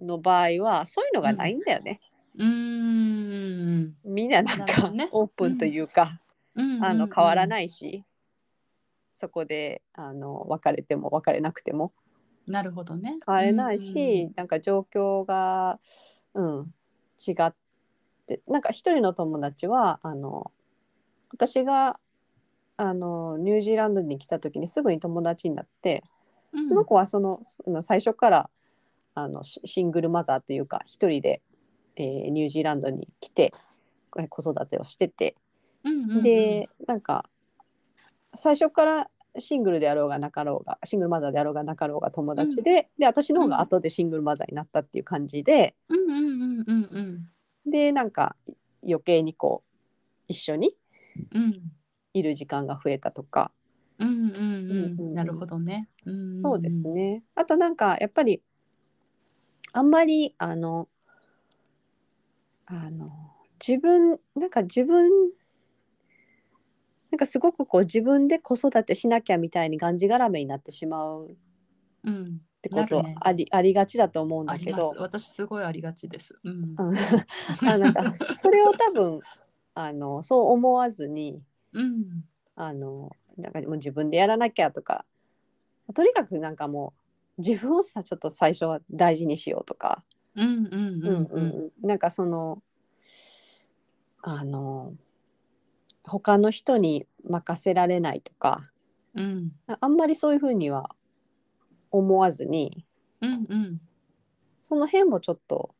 [0.00, 2.00] の場合はそういうのがないんだよね。
[2.02, 3.96] うーん。
[4.04, 5.08] みんななんか、ね。
[5.12, 6.20] オープンというか、
[6.54, 6.84] うん。
[6.84, 8.04] あの変わらいないし、
[9.14, 11.92] そこであの別れても別れなくても。
[12.46, 13.18] なるほどね。
[13.26, 15.78] 変われないし、なんか状況が、
[16.34, 16.74] うん、
[17.26, 17.54] 違っ
[18.26, 20.50] てなんか一人の友達はあの
[21.30, 22.00] 私が
[22.76, 26.04] あのニュージーランドに来た時にすぐに友達になって、
[26.52, 26.66] うん。
[26.66, 28.50] その子はそのその最初から
[29.14, 31.40] あのシシングルマザーというか一人で、
[31.96, 33.52] えーニュージーランドに来て
[34.18, 35.36] え子育てをしてて、
[35.84, 36.22] うんうんうん。
[36.22, 37.28] でなんか
[38.34, 45.74] 最初からシングルであろうがなかろうがシングルマザーであろうがなかろうが友達で,、で私の方が後でシングルマザーになったっていう感じで。
[45.88, 47.28] うんうんうんうんうん
[47.66, 48.36] でなんか
[48.86, 49.74] 余計にこう
[50.28, 50.76] 一緒に
[51.32, 51.62] うん。
[52.12, 53.50] いる時間が増えたとか、
[53.98, 54.30] うんうんうん。
[54.30, 55.12] ううん。
[55.12, 55.88] んなるほどね。
[56.42, 57.24] そうですね。
[57.34, 58.42] あとなんかやっぱり
[59.72, 60.88] あんまりあの
[62.66, 63.10] あの
[63.66, 65.10] 自分なんか自分
[67.10, 71.34] なんかすごくこう自分で子育てしなきゃみたいにがんじがらめになってしまうっ
[72.04, 72.40] うん。
[72.60, 73.16] てことなるね。
[73.20, 76.38] あり,、ありがちだと思うんありだけど私すごいありがちです。
[76.42, 76.62] うん。
[76.62, 76.74] うん。
[77.68, 79.20] あなんかそれを多分
[79.74, 82.24] あのそう思わずにうん。
[82.56, 85.04] あのなんかもう自分でやらなきゃとか
[85.92, 86.94] とにかくなんかも
[87.38, 90.04] う自分をさちょっと最初は大事にしようとか、
[90.36, 91.86] うんうんうんうん。
[91.86, 92.62] なんかその
[94.22, 94.94] あの
[96.02, 98.70] 他の人に任せられないとか
[99.14, 99.52] うん。
[99.80, 100.90] あんまりそういうふうには
[101.90, 102.84] 思わずに
[103.20, 103.80] うんうん。
[104.62, 105.74] その辺もちょっと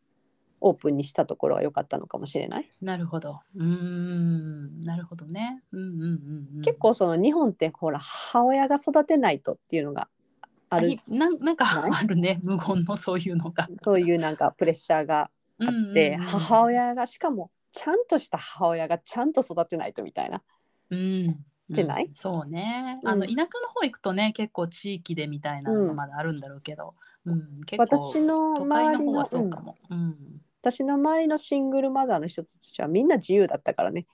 [0.60, 2.70] オープンにしたところは良かったのかもしれない？
[2.80, 3.40] なるほど。
[3.56, 4.80] うーん。
[4.80, 5.62] なるほどね。
[5.72, 6.62] うんうんうんうん。
[6.62, 10.08] 結構その日本ってほら母親が育てないとっていうのが
[10.74, 13.68] あるなんなんかあるね 無言のそういうのが。
[13.78, 16.18] そういうなんかプレッシャーがあって、うんうんうん。
[16.20, 20.42] 母親がしかもちゃんとした母親がちゃんと育てないとみたいな。
[20.90, 21.44] うん。
[21.74, 22.06] てない？
[22.06, 23.08] うんそうね、うん。
[23.08, 25.96] あの田舎の方行くとね結構地域でみたいなのがうん。
[25.96, 27.60] まだあるんだろうけど、うん。
[27.64, 34.06] 結構私ののの方はそううんかも、うん私の周りのシングルマザーの人たちはみんな自由だったからね。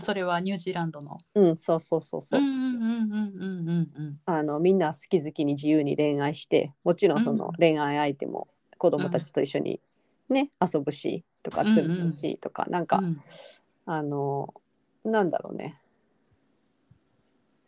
[0.00, 1.18] それはニュージーランドの。
[1.34, 2.40] うん、そうそうそうそう。
[2.40, 4.20] うんうんうんうんうんうんうん。
[4.26, 7.52] あのみんな好き好きに自由に恋愛してもちろんそのうん。
[7.58, 9.80] 恋愛相手も子供たちと一緒に
[10.28, 13.16] ね、遊ぶしとかうんうん釣るしとか、なんか、うん
[13.86, 14.52] あの
[15.04, 15.80] なんだろうね。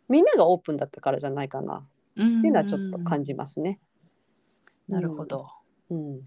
[0.07, 1.77] みんながオープンだったからじゃないかな。
[1.77, 1.83] っ
[2.17, 3.79] うんていうのはちょっと感じますね。
[4.87, 5.47] なるほど、
[5.89, 6.21] うん、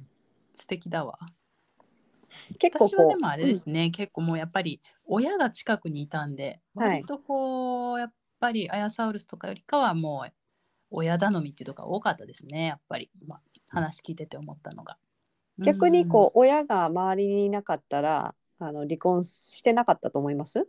[0.54, 1.18] 素敵だわ
[2.58, 10.32] 結構私はでもあれですね、結構もうやっぱり親が近くにいたんではい割とこう、やっぱりアヤサウルスとかよりかはもう
[10.90, 14.94] 親頼みっていうとか多かったですねやっぱり、まあ、話聞いてて思ったのが。
[15.58, 20.66] うん逆にこう親が周りにいなかったらあの離婚してなかったと思います？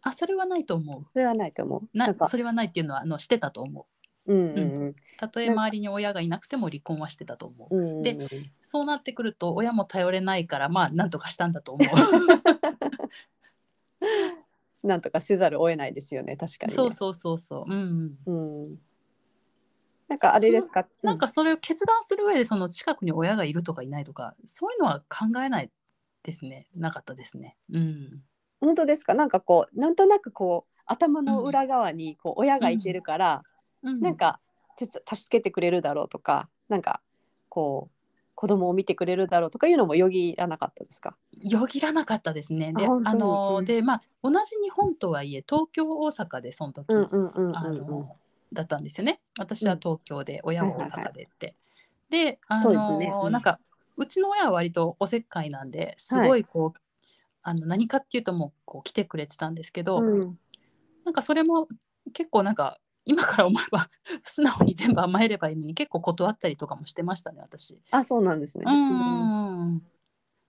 [0.00, 1.06] あそれはないと思う。
[1.12, 1.88] それはないと思う。
[1.92, 3.86] ななんかそれはないっていうのはあのしてたと思
[4.26, 4.34] う。
[4.34, 7.76] うんうんたとえ周りに親がいなくても離婚はしてたと思う。
[7.76, 8.28] うんうんでうん
[8.62, 11.84] そうなってくると親も頼れないからまあなんとかしたんだと思
[14.82, 16.68] なんとかせざるを得ないですよね確かう。
[16.68, 16.76] に、ね。
[16.76, 17.72] そうそうそうそう。
[17.72, 18.34] うんうん。
[18.64, 18.78] うん。
[20.08, 20.86] なんかあれですか？
[21.02, 25.70] なんかそれを決断する上でその近くに親がいるとかいないとかそういうのは考えない
[26.22, 27.56] ですねなかったですね。
[27.70, 27.76] うん。
[27.78, 28.24] うん
[28.60, 29.14] 本当ですか？
[29.14, 33.42] なんかこうなんとなくこう頭の裏側にこう親がいてるから、うん、
[33.82, 34.40] なんか
[34.78, 37.00] 助けてくれるだろうとか、なんか
[37.48, 37.96] こう
[38.34, 41.16] 子供を見てくれるだろうとかいうのもよぎらなかったですか？
[41.40, 42.72] よぎらなかったですね。
[42.72, 43.64] であの、うん。
[43.64, 46.86] でまあ同じ日本とはいえ東京大阪でその時、
[48.52, 49.20] だったんですよね。
[49.38, 51.54] 私は東京で、親は大はいはいはい阪でって。
[52.10, 53.14] であの、ね。
[53.22, 53.32] うん。
[53.32, 53.58] なんか
[53.96, 56.44] うちの親は割とおせっかいなんですごい。
[56.44, 56.80] こう、
[57.42, 60.38] あの何かっていうともうこう来てくれてたんですけど、うん。
[61.04, 61.68] なんかそれも
[62.12, 63.88] 結構なんか今から思えば
[64.22, 67.80] 素直に全部甘えればいいのに結構断ったりとかもしてましたね私。
[67.90, 68.64] あそうなんですね。
[68.66, 69.82] うんうん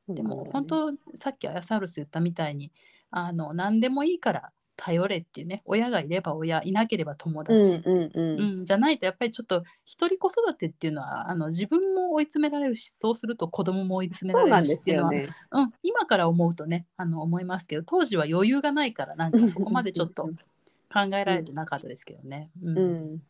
[0.09, 2.73] でも本当さっきアヤサウルス言ったみたいに
[3.09, 8.41] あの何でもいいから頼れっていうね親がいれば親いなければ友うん達、うんうん。
[8.41, 15.29] うん、じゃないとやっぱりちょっと一人子育てっていうのはあの自分も追い詰められるしそうすると子供も追い詰められるしっていうのはすよね。
[15.51, 20.29] うん、今から思うとねあの思いますけど当時は余裕がないからなんかそこまでちょっと
[20.93, 22.51] 考えられてなかったですけどね。
[22.61, 22.77] うん。
[22.77, 22.81] う
[23.15, 23.23] ん、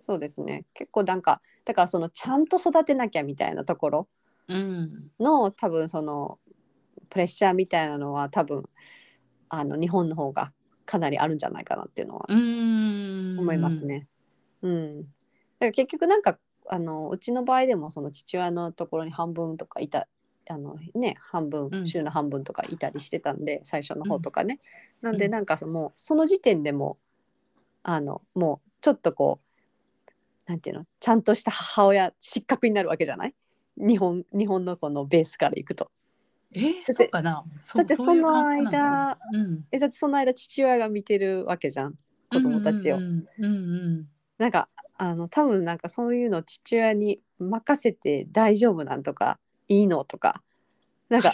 [0.00, 0.66] そうですね。
[0.74, 4.08] 結構なんかだからそのちゃんと育てなきゃみたいなところ
[4.48, 5.10] うん。
[5.18, 6.38] の多分その
[7.08, 8.68] プレッシャーみたいなのは多分
[9.48, 10.52] あの日本の方が
[10.84, 13.38] かなりあるんじゃないかなっていうのはうん。
[13.38, 13.84] 思います。
[13.86, 14.06] ね。
[14.62, 15.08] うん、だか
[15.60, 20.08] ら結局なんかあのうちの場合でもその父親のところに半分とかいた
[20.48, 21.86] あのね半分うん。
[21.86, 24.60] 週の半分とかいたりしてたんで、最初の方とかね。
[25.00, 25.30] なんでうん。
[25.32, 26.98] なんかそのその時点でも
[27.88, 33.34] あのもうちょっとこうなんていうのちゃんとした母親失格になるわけじゃない？
[33.76, 35.92] 日本日本のこのベースからいくと。
[36.52, 37.44] えー、そうかな。
[37.60, 41.94] そだってその感覚なのかなうん、えだってその間父親が見てるわけじゃん
[42.32, 42.98] 子供たちを。
[44.38, 44.68] なんか
[44.98, 50.42] あの多分なんかそういうの父親に任せて大丈夫なんとかいいのとか
[51.08, 51.32] なんか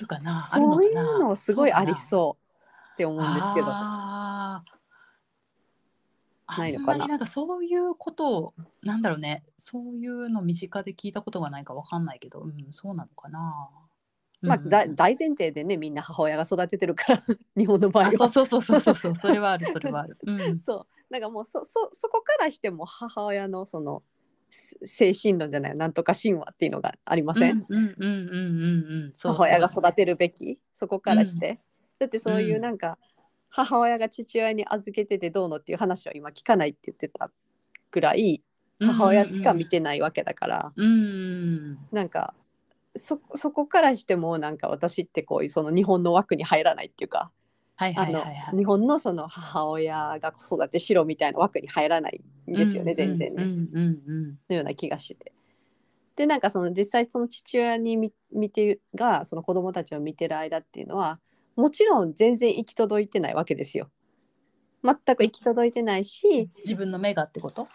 [0.52, 4.11] そういうのすごいありそうって思うんですけど。
[6.58, 13.68] ないのかなあんまりなんかそういうことをなんだろうねそういうの身近で聞いたことがないかわかんないけど、うん、そうなのかな。
[14.42, 17.22] まあ、大前提でねみんな母親が育ててるから
[17.56, 18.10] 日本の場合は。
[18.10, 20.18] あそうそうそうそうそうそうそれはある それはある。
[20.26, 20.58] うん。
[20.58, 20.86] そう。
[21.10, 24.02] なんかもうそそそこからしても母親のその
[24.50, 29.12] す精神論じゃないなんとか神話っていうのがありません、うんうんうんうんうんうん。
[29.14, 30.58] そう母親が育てるべき？
[30.74, 31.60] そこからして、
[32.00, 32.62] だってそういううん。
[32.62, 32.98] なんか、
[33.54, 37.30] 母親が父親に預けててどうのっていう話は今聞かないって言ってた
[37.90, 38.42] ぐらい
[38.80, 40.86] 母親しか見てないわけだから、うん。
[40.86, 42.34] うんなんか
[42.96, 47.30] そそこからしてもなんか私ってこういうその日本の枠に入らないっていうか、
[47.76, 48.34] はいはあのいはい。
[48.34, 48.56] はい。
[48.56, 54.38] 日本のその母親が子育てしろみたいな枠に入らないんですよね、全然ね、うんうんうん。
[54.48, 55.32] のような気がしてて。
[56.16, 61.18] でなんかその実際その父親に見見てがその子供たちを見てる間っていうのは
[61.56, 63.90] もちろん全然行き届いてないわけですよ。
[64.84, 67.68] 全く行き届いてないし、自分の目がってこと？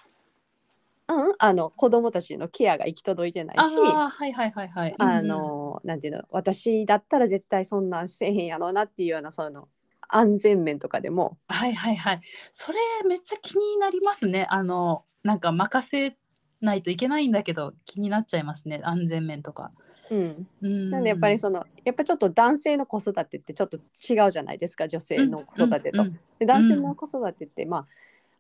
[1.10, 4.96] うん、あの子供たちのケアが行き届いてないしああはいはいはいはい。
[4.98, 9.70] あの、なんていうの私だったら絶対そんなんせえへんやろうなっていうようなその
[10.10, 12.20] 安全面とかでもはいはいはい。
[12.52, 14.48] それめっちゃ気になりますね。
[14.50, 16.18] あのなんか任せ
[16.60, 19.72] ないといけないんだけど気になっちゃいますね安全面とか。
[20.12, 20.90] うん、うん。
[20.90, 26.02] なんでやっぱりそのやっぱちょっと男性の子育てってちょっと違うじゃないですか女性の子育てと。
[26.02, 26.08] うん。
[26.08, 27.88] うんで男性の子育てって、ま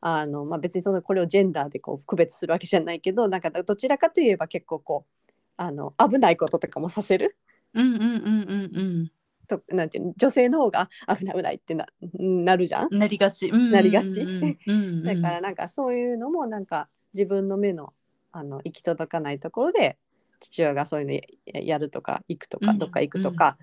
[0.01, 7.35] ああのまあ、別にそのこれをジェンダーでこう区別するわけじゃないけどなんかどちらかといえば結構こうあの危ないこととかもさせる。
[7.73, 9.11] うんうんうんうん
[9.47, 12.89] となんていうの女性の方が危ない危ないってななるじゃん？
[12.91, 12.99] うん。
[12.99, 13.47] なりがち。
[13.47, 13.71] うんうんうん。
[13.71, 14.21] なりがち？
[14.21, 15.03] うんうんうん。
[15.03, 17.93] だからなんかそういうのもなんか自分の目の
[18.31, 19.97] あの行き届かないところで
[20.39, 21.21] 父親がそういうのや
[21.61, 22.77] やるとか行くとか、うん。
[22.77, 23.57] どっか行くとか、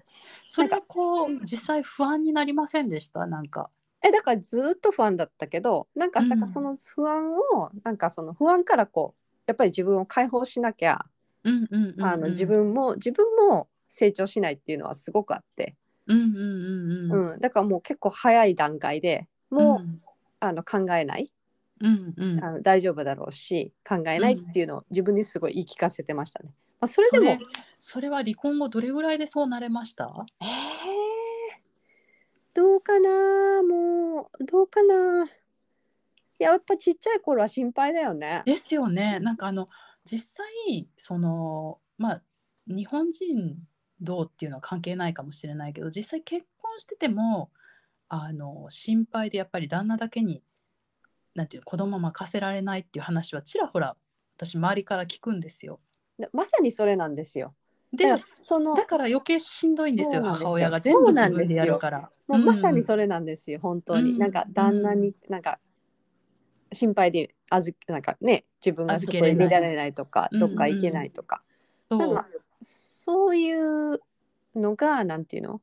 [0.48, 3.26] それがこう実際不安になりませんでした？
[3.26, 3.70] なんか。
[4.06, 6.28] えだからずっと不安だったけどなんかうん。
[6.28, 11.04] だからその不安を、なんかその不安からこうやっぱり自分を解放しなきゃ、
[11.44, 17.32] 自分も自分も成長しないっていうのはすごくあって、うんうんうんうん。
[17.32, 17.40] うん。
[17.40, 19.88] だからもう結構早い段階でもう、
[20.40, 21.30] あの考えない。
[21.80, 22.44] うんうん。
[22.44, 26.50] あの大丈夫だろうし考えないっていうのを自分にすごい言い聞かせてましたね。
[26.84, 27.38] まあ、それでも
[27.80, 30.26] それは離婚後どれぐらいでそうなれました？
[30.40, 30.48] えー、
[32.52, 33.62] どうかな？
[33.62, 35.24] もうどうかな？
[35.24, 35.28] い
[36.38, 38.42] ややっぱちっちゃい頃は心配だよね。
[38.44, 39.18] ですよね。
[39.20, 39.68] なんかあの
[40.04, 42.22] 実際そのまあ
[42.66, 43.56] 日本人
[44.00, 47.50] どうっていうのは関係ないかもしれないけど実際結婚してても
[48.08, 50.42] あの心配でやっぱり旦那だけに
[51.34, 53.96] なんていうの子供任せられないっていう話はちらほら
[54.36, 55.80] 私周りから聞くんですよ。
[56.18, 57.54] でまさにそれなんですよ。
[57.92, 62.10] でそのだから余計しんどいんですよ母親が全部自分でやるから。
[62.26, 64.12] もうまさにれ、それなんですよ、本当に。
[64.12, 65.60] うんなんか旦那に、なんか
[66.72, 71.42] 心配であずなんかね自分がそこで預けれない寝られないとか、うんどっか行けないとか、
[71.90, 72.26] そうなんか
[72.62, 74.00] そういう
[74.56, 75.60] のがなんていうの？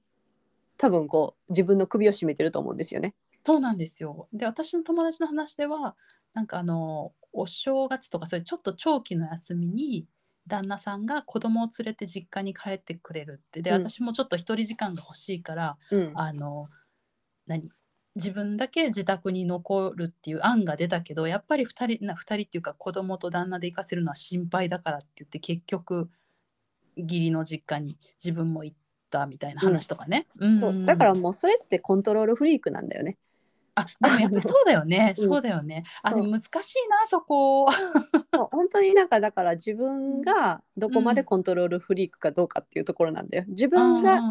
[0.77, 3.13] 多分こう自分の首を絞めてると思うんですよね。
[3.43, 4.27] そうなんですよ。
[4.31, 5.95] で私の友達の話では
[6.33, 10.05] なんかあのお正月とかそういうちょっと長期の休みに
[10.47, 13.61] 旦那さんが子供を連れて実家に帰ってくれるって。
[13.61, 13.87] で、うん。
[13.87, 16.67] 私もちょっと一人時間が欲しいからうん、あの
[17.47, 17.71] 何？
[18.15, 26.09] 自分だけ自宅に残るっていう案が出たけどやっぱり2人な二人っていうか子供と旦那で行かせるのは心配だからって言って結局
[26.97, 28.77] 義理の実家に自分も行っ
[29.09, 30.27] たみたいな話とかね。
[30.39, 30.59] うん。
[30.59, 30.83] そう。
[30.83, 33.17] だからもうそれってコントロールフリークなんだよね。
[34.01, 35.25] あでもやっぱりそうだよね、 うん。
[35.25, 35.83] そうだよね。
[36.03, 37.67] あでも難しいなそこ。
[38.33, 43.45] そう本当になんかだから自分がどこまでコントロールフリークかどうかっていうところなんだよ。
[43.47, 44.21] 自分が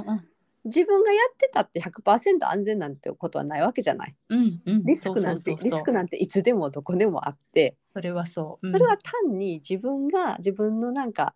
[0.65, 4.15] 自分がやってたって100%安全なんてことはないわけじゃない。
[4.29, 8.67] うんうん、リスクなんてリスクなんていつでもどこでもあって、それはそう。
[8.67, 8.73] うん。
[8.73, 11.35] それは単に自分が自分のなんか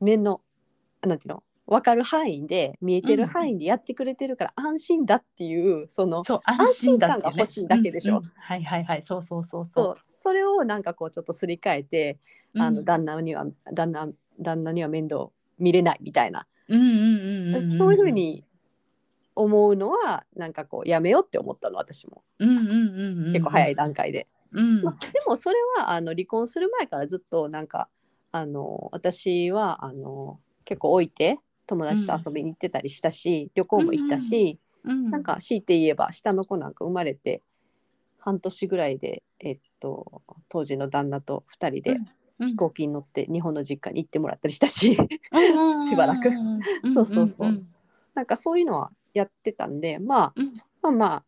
[0.00, 0.42] 目の
[1.02, 1.42] なんていうの？
[1.66, 8.18] 分かる範囲で見えてる範囲でやってくれてるから安心だっていうそのそう安心感が欲しいだけでしょ。
[8.18, 9.02] うんうんはいはいはい。
[9.02, 9.96] そうそうそうそそう。
[10.06, 12.18] それをなんかこうちょっとすり替えて、
[12.54, 12.62] う。
[12.62, 14.08] あのん旦那には旦那
[14.40, 16.94] 旦那には面倒見れないみたいな、うんうんうん
[17.48, 18.44] うんんそういうふうに
[19.34, 22.22] 思うのはなんかこうやめようって思ったの私も。
[22.38, 23.32] うんうんうんうんうん。
[23.32, 24.28] 結構早い段階で。
[24.52, 24.82] うん。
[24.82, 27.88] まあ、でもそれはあの離婚する前からずっとなんか
[28.30, 37.42] あの私はあの結構置いて友達と遊びに行ってたりしたし、旅行も行ったし、うんなんか強いて言えば下の子なんか生まれて
[38.18, 41.96] 半年ぐらいで、えっと、当時の旦那と2人で
[42.38, 42.48] うん。
[42.48, 44.96] 飛行機に乗って日本の実家に行ってもらったりしたし、
[45.82, 46.30] しばらく。
[46.92, 47.64] そうそうそう。
[48.14, 50.54] なんかそういうのはやってたんでまあうん。
[50.82, 51.24] まあまあ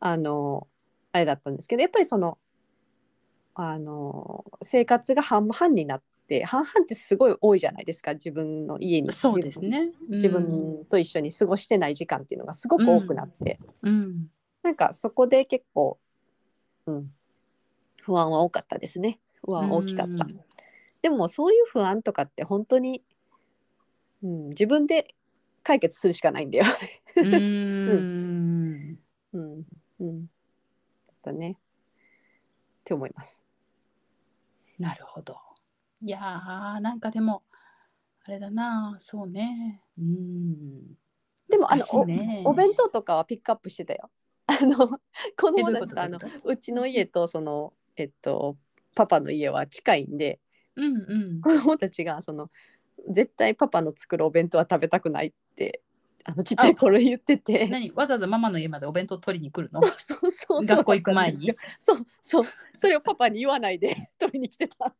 [0.00, 0.68] あの
[1.12, 2.38] あれだったんですけどやっぱりその
[3.54, 9.90] あの生活が半々になって半々ってすごい多いじゃないですか自分の家にそうですね。
[10.08, 14.30] 自分と一緒に過ごしてない時間っていうのがすごく多くなって、うん。
[14.62, 15.98] なんかそこで結構、
[16.86, 17.12] うん、
[18.00, 19.18] 不安は多かったですね。
[19.44, 20.36] 不安は大きかった、うん。
[21.02, 23.02] でもそういう不安とかって本当に、
[24.22, 25.08] うん、自分で
[25.64, 26.64] 解決するしかないんだよ。
[27.16, 27.34] うん。
[27.34, 27.38] う
[27.96, 28.98] ん。
[29.32, 29.64] うん。
[29.98, 30.26] うん。
[31.24, 31.58] だね。
[31.58, 33.42] って思います。
[34.78, 35.49] なるほど。
[36.02, 37.42] いやーなんかでも
[38.24, 39.82] あれだなそうね。
[39.98, 40.94] うん。
[41.48, 42.42] でもあのね。
[42.46, 44.10] お弁当とかはピックアップしてたよ。
[44.46, 44.76] あの
[45.36, 48.56] 子供たちとあのどうちの家とそのえっと
[48.94, 50.40] パパの家は近いんで
[50.76, 51.40] うんうん。
[51.40, 52.50] 子供たちがその
[53.08, 55.82] 絶対パパの作るお弁当は食べたくないって
[56.24, 57.68] あのちっちゃい頃言ってて。
[57.68, 57.90] 何？
[57.92, 59.80] わざわざママの家までお弁当取りに来るの？
[59.82, 61.38] そうそうそう学校行く前に。
[61.78, 62.44] そうそう。
[62.76, 64.94] それをパパに言わないで取りに来てた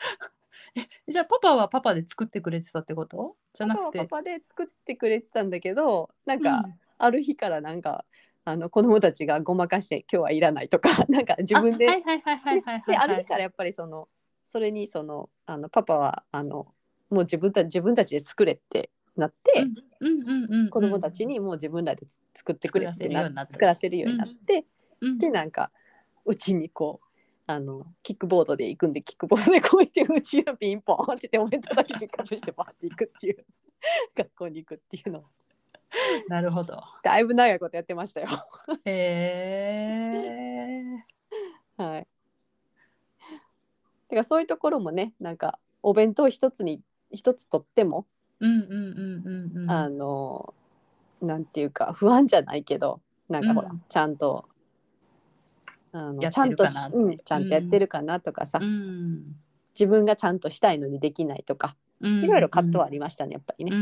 [1.08, 3.36] じゃあパパはパパで作ってくれてたってこと？
[3.52, 3.84] じゃなくて？
[3.84, 6.80] パパはパパで作ってくれてたんだけどなんか、うん。
[7.00, 8.04] ある日からなんか
[8.44, 14.08] あの子供たちがごまかして今日はいらないとか なんか自分であはいはいはいはいはいはいである日からやっぱりその
[14.44, 16.74] それにそのあのパパはあの
[17.08, 23.10] もう自分た自分たちで作れってなって、うんうんうんうん子供たちにもう自分らで作ってくれって
[23.48, 24.64] 作らせるようになって、
[25.00, 25.18] うん。
[25.18, 25.70] でなんか
[26.24, 27.06] うちにこう
[27.50, 33.44] あのキックボードで行くんでキックボードでこうやってうちのピンポンって言ってお弁当だけピックアップしてバーって行くっていう
[34.16, 35.24] 学校に行くっていうの
[36.28, 38.28] なるほどだいぶ長いことやってましたよ。
[38.84, 40.10] へ
[41.78, 42.06] えはい。
[44.08, 46.80] てかそういうところもねなんかお弁当一つに
[47.10, 48.06] 一つとっても、
[48.38, 50.54] うんうんうんうんうんあの
[51.20, 54.44] なんていうか不安じゃないけどなんかほら、うんちゃんと
[55.92, 59.36] あのちゃんとうん、ちゃんとやってるかなとかさ、うん。
[59.74, 62.24] 自分がちゃんとしたいのにできないとか、うん。
[62.24, 63.72] いろいろ葛藤はありましたねやっぱりね。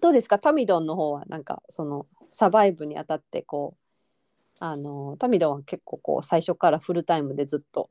[0.00, 0.38] どうですか？
[0.38, 7.90] タミドンの方はなんかそのサバイブにあたってこうあのタミドンは結構こう最初からフルタイムでずっと。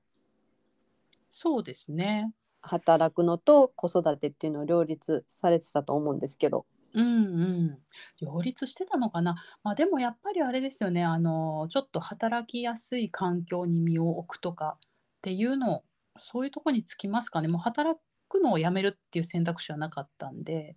[1.29, 2.33] そうですね。
[2.61, 6.65] 働くのと子育てっていうのを両立されてたと思うんですけど。
[6.93, 7.77] うんうん。
[8.21, 11.03] 両立してたのかな、まあ、でもやっぱりあれですよね。
[11.03, 14.79] あのちょっと働きやすい環境に身を置くとかっ
[15.21, 15.83] ていうの
[16.17, 17.47] そういうとこにつきますかね。
[17.47, 20.75] もう働くのをやめるっていう選択肢はなかったんで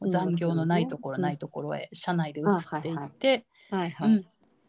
[0.00, 3.46] うん残業のないところうんないところへ社内で移あっていって、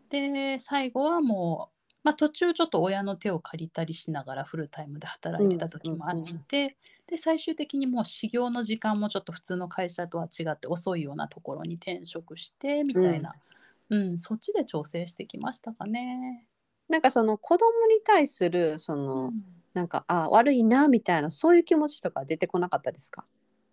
[0.10, 6.76] で最後はもう、まあ、途中ちょっと親の手を借りたりしながらフルタイムで働いてた時もあって、うんうんうん
[7.08, 13.36] で最終的にもう始業の時間もちょっと普通の会社とは違って遅いようなところに転職してみたいな、
[13.90, 14.18] うん。
[14.18, 16.48] そっちで調整してきましたかね。
[16.90, 19.32] なんかその子供に対するその、
[19.74, 23.26] なんかあ悪いなみたいなそういう気持ちとか出てこなかったですか？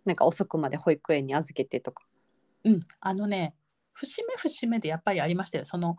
[0.04, 2.04] なんか遅くまで保育園に預けてとか。
[2.64, 3.54] うん、あのね
[3.92, 5.64] 節目節目でやっぱりありましたよ。
[5.64, 5.96] その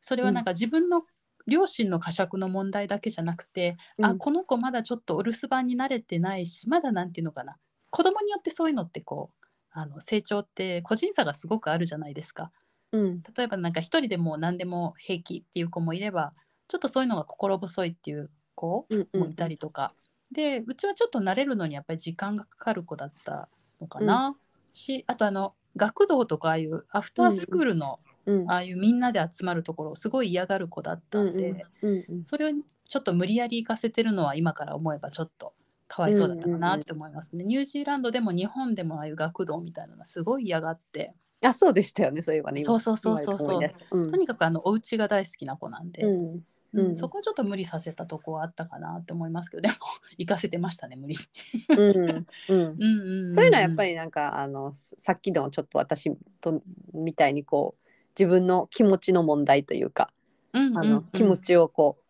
[0.00, 1.02] それはなんか自分の
[1.46, 4.18] 両親の呵責の問題だけじゃなくて、あうん。
[4.18, 7.56] この子まだちょっとお留守番に慣れてないしまだなんていうのかな。
[7.90, 12.52] 子供によってそういうのってこうあの成長って個人差がすごくあるじゃないですか。
[12.92, 13.22] うん。
[13.36, 16.32] 例えばなんか一人でもう何でも平気っていう子もいれば
[16.68, 19.94] ちょっとそういうのが心細いっていう子うんうんもいたりとか、
[20.30, 23.48] でうちはちょっと慣れるのにやっぱり時間がかかる子だった
[23.80, 24.36] のかな、
[24.70, 28.50] しあとあの学童とかああいうアフタースクールの、うん。
[28.50, 32.22] ああいうみんなで集まるところをすごい嫌がる子だったんで、うんうん。
[32.22, 32.52] それを
[32.88, 35.54] ちょっと無理やり行かせてるのは今から思えばちょっと
[35.86, 44.10] かわいそうだったかなって思いますね、ニュージーランドでも日本でもああいう学童みたいなのがすごい嫌がって、あそうでしたよねそういえばね今そうそうそうそうそう。
[44.10, 46.34] とにかくあのお家が大好きな子なんで、うん。
[46.34, 46.42] う
[46.74, 46.90] うん。
[46.92, 49.74] んそこはちょっと無理させたとこはあったかなって思いますけどでも
[50.18, 51.16] 行かせてましたね無理、
[51.70, 51.80] うん。
[51.96, 52.26] うん。
[52.48, 56.62] うんうんんそういうのはやっぱりなんかあのさっきのちょっと私と
[56.92, 57.89] みたいにこう
[58.20, 60.10] 自分の気持ちの問題というか、
[60.52, 60.78] うんうんうん。
[60.78, 62.02] あの気持ちをこう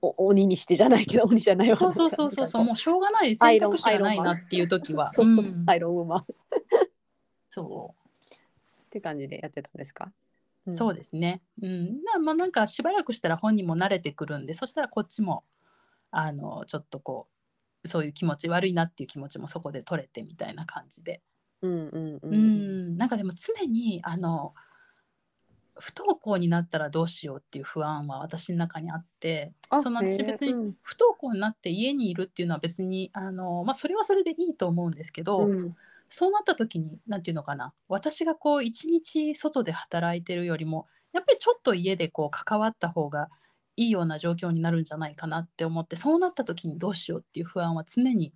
[0.00, 1.74] お鬼にしてじゃないけど 鬼じゃないわ。
[1.74, 2.46] そうそうそうそう。
[2.46, 5.12] そうもうしょうがない選択肢がないなっていう時は。
[5.12, 5.68] そうそうそう、ん。
[5.68, 6.24] アイロンウーマンっ
[7.48, 7.94] そ
[8.90, 10.12] て感じでやってたんですか、
[10.66, 11.42] うそうですね。
[11.60, 12.02] うん。
[12.04, 15.42] なまあなんかしばらくしたら本人も慣れてくるんでそしたらこっちも
[16.12, 17.26] あのちょっとこ
[17.82, 21.22] うそういう気持ち悪いなっていう気持ちもそこで取れてみたいな感じで。
[21.60, 22.34] うんうんううん
[22.94, 22.96] ん。
[22.96, 24.54] なんかでも常にあの
[25.80, 35.76] 不登校になったらどうしようっていう不安は私の中にあってあその私別にうん不登校になって家にいるっていうのは別にあの、まあ、それはそれでいいと思うんですけど、うん
[36.10, 43.28] そうなった時に何て言うのかな私がこう一日外で働いてるよりもやっぱりちょっと家でこう関わった方が
[43.76, 48.32] いいような状況になるんじゃないかなって思ってそうなった時にどうしようっていう不安は常に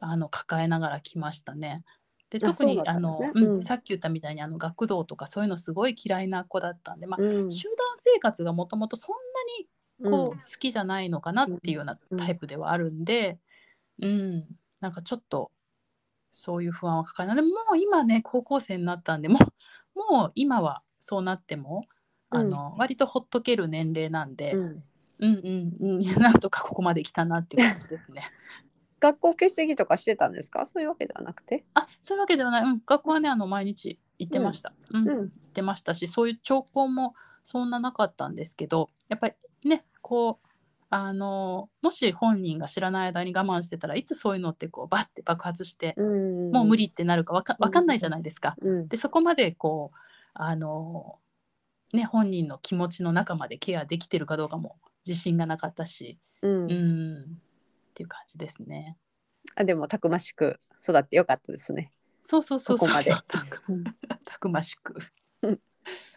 [0.00, 1.82] あの抱えながら来ましたね。
[2.30, 3.44] であ特にあの、うん。
[3.44, 7.50] うんさっき言ったみたいにあの学童とかそういうのすごい嫌いな子だったんで、まあうん。
[7.50, 9.14] 集団生活がもともとそん
[10.02, 13.38] なにこう好きじゃないのかなっていうようなうんタイプではあるんで、
[14.00, 14.44] うん、
[14.80, 15.50] なんかちょっと
[16.30, 19.38] そういう不安は抱えないでももう今ね高校生になったんでも
[19.94, 21.86] うもう今はそうなっても
[22.28, 24.82] あの、割とほっとける年齢なんで、ううんん、
[25.20, 28.22] うんうん なんとかここまで来たなっていう感じですね。
[29.06, 30.66] 学校欠席とかしてたんですか？
[30.66, 31.64] そういうわけではなくて？
[31.74, 34.72] あそういうわけではない、うん、学校はねあの毎日行ってました。
[34.92, 35.08] うん。
[35.08, 35.16] うん。
[35.16, 39.34] 行ってましたしそういう兆候もそんななかったんですけどやっぱり
[39.64, 40.46] ねこう
[40.90, 48.56] あのもし本人が知らない間に我慢してたらいつそういうのってこうバッて爆発して、うんもう無理ってなるかわかわかんないじゃないですか。
[48.60, 48.88] うん。
[48.88, 49.98] でそこまでこう
[50.34, 51.18] あの
[51.92, 54.76] ね本人の気持ちの中までケアできてるかどうかも
[55.06, 56.70] 自信がなかったし、うん。
[56.70, 57.38] うん、
[57.96, 58.98] っていう感じですね。
[59.54, 61.90] あでもたくましく育ってよかったですね。
[62.22, 63.84] そうそうそうそうここまでたくうん
[64.26, 64.98] たくましく
[65.40, 65.60] うん。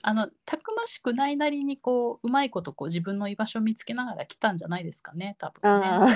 [0.02, 5.88] あのたくましくないなりにこううまいことこう自分の居場所を見つけながら来たんじゃないですかね多分ね。
[5.88, 6.08] あ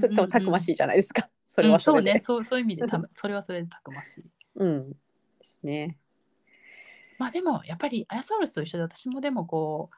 [0.00, 1.28] それともたくましいじゃないですか。
[1.46, 2.12] それはそれで。
[2.12, 4.30] うんそうねそうそういう意味でたそれはそれでたくましい。
[4.54, 4.92] うん。
[4.92, 4.96] で
[5.42, 5.98] すね。
[7.18, 9.96] まあでもやっぱりアヤサウルスと一緒で私もでもこう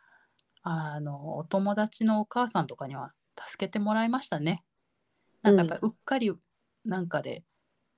[0.62, 4.64] あのお友達のお母さんとかには助けてもらいましたね。
[5.42, 6.32] なんかやっぱりうっかり
[6.84, 7.44] なんかで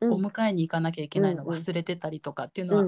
[0.01, 0.13] うん。
[0.13, 2.85] お迎えに行かなきゃいけないの忘れてたりとかっていうのは、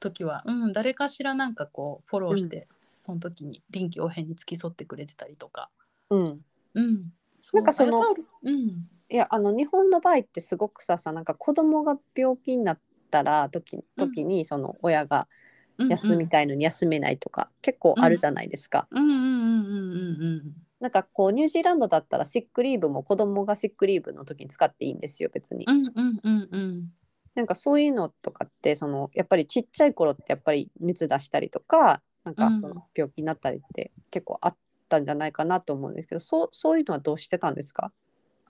[0.00, 5.70] 時は、うん、誰かしらなんかこうフォローして、うその時に臨機応変に付き添ってくれてたりとか。
[6.10, 6.44] うん。
[6.74, 7.12] うん、
[7.52, 8.00] なんかその
[8.42, 8.88] うん。
[9.08, 12.80] いやあの日本の場合ってすごくささなんか子供が病気になっ
[13.10, 15.28] たら時時にその親が
[15.76, 18.88] うん休みたいのに休めないとか、結構あるじゃないですか。
[18.90, 20.52] うんうんうんうんうんうん
[20.82, 25.64] なんかこうニュージーランドだったらシックリーブも子供がシックリーブの時に使っていいんですよ別に。
[25.66, 26.92] うんうんうんうん。
[27.34, 32.74] なんかそういうのとかってそのやっぱりちっちゃい頃ってやっぱり熱出したりとかなんかそうん。
[32.74, 34.56] の病気になったりって結構あっ
[34.88, 37.92] たんじゃないかなと思うんですけどそうそういうのはどうしてたんですか？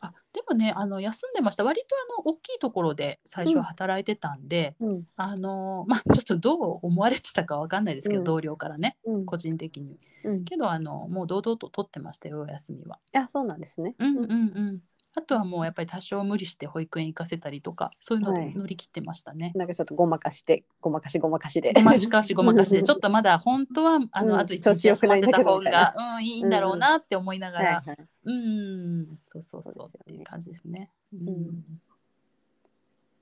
[0.03, 1.65] あでもねあの休んでました。
[1.65, 5.05] 割とあの大きいところで最初は働いてたんで、うん。
[5.17, 8.25] あのまあちょっとどう思われてたかわかんないですけど、うん。
[8.25, 9.25] 同僚からねうん。
[9.27, 9.99] 個人的に。
[10.25, 12.99] うん、けどあのもう堂々と取ってましたよお休みは。
[13.15, 13.95] あそうなんですね。
[13.99, 14.81] うんうんうん
[15.15, 18.53] あとはもうやっぱり多少無理して保育園行かせたりとかそういうのはい。
[18.53, 19.53] で乗り切ってましたね。
[19.55, 21.73] なんかちょっとごまかしてごまかしごまかしで。
[21.75, 22.83] ごましかしごまかしで。
[22.83, 24.41] ちょっとまだ本当はあの、うん。
[24.41, 27.99] あと一調子良く日休ませた方が、うん、いいんだろうなって思いながら、はいはい。
[28.25, 29.19] うん。
[29.27, 30.91] そうそうそうっていう感じですね。
[31.15, 31.65] んうん。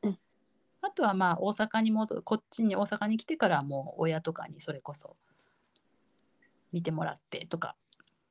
[0.03, 0.19] うん。
[0.83, 5.17] あとはまあ大阪に戻こっちに大阪に来てからもう親とかにそれこそ
[6.73, 7.75] 見てもらってとか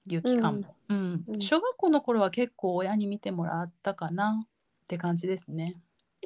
[0.08, 1.26] いう期間も、うん。
[1.28, 1.42] うん。
[1.42, 4.46] 小学校の頃は結構親に見てもらったかな。
[4.46, 5.76] って感じですね。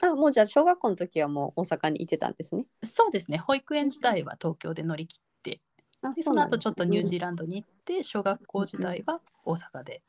[0.01, 2.65] あもうじゃあ小学校の時はもう大阪にいてたんですね。
[2.83, 3.37] そうですね。
[3.37, 5.59] 保育園時代は東京で乗り切って。
[6.01, 10.01] あでその後ちょっとニュージーーランドに行って小学校時代は大阪で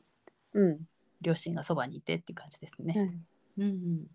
[0.53, 0.89] うん。
[1.21, 3.19] 両親がそばにいてっていう感じですね。
[3.59, 4.07] うん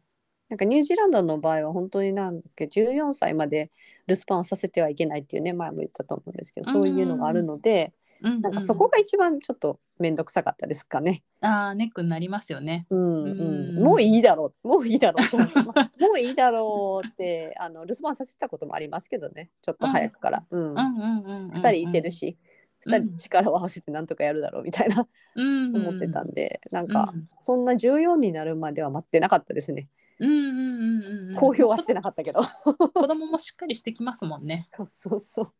[0.49, 3.69] なんかニュージーランドの場合は本当になんだっけ14歳まで
[4.07, 11.24] 留守番をさせてはいけないっていうね前も言ったと思うんですけどそういうのがあるので、うんうんなんかそこが一番ちょっと面倒くさかったですかね。
[11.41, 12.86] ああネックになりますよね。
[12.89, 13.78] うんうん。
[13.78, 14.67] うん、もういいだろう。
[14.67, 15.28] もういいだろう。
[15.30, 15.38] と
[16.03, 19.51] もういいだろうってあの留守番させたこともありますけどね。
[19.61, 20.61] ちょっと早くから、うん。
[20.61, 20.70] うん。
[20.72, 22.38] うんうんうんうん、2人いてるし、
[22.86, 22.93] うん。
[22.93, 25.07] 2人力を合わせてなんとかやるだろうみたいな。
[25.36, 26.91] うんうん思ってたんで、なんうん。
[26.91, 29.89] かそんな14になるまでは待ってなかったですね、
[30.20, 31.36] うんうんうんうんうん。
[31.36, 32.41] 公表はしてなかったけど。
[32.43, 32.74] 子
[33.07, 34.67] 供もしっかりしてきますもんね。
[34.72, 35.53] そうそうそう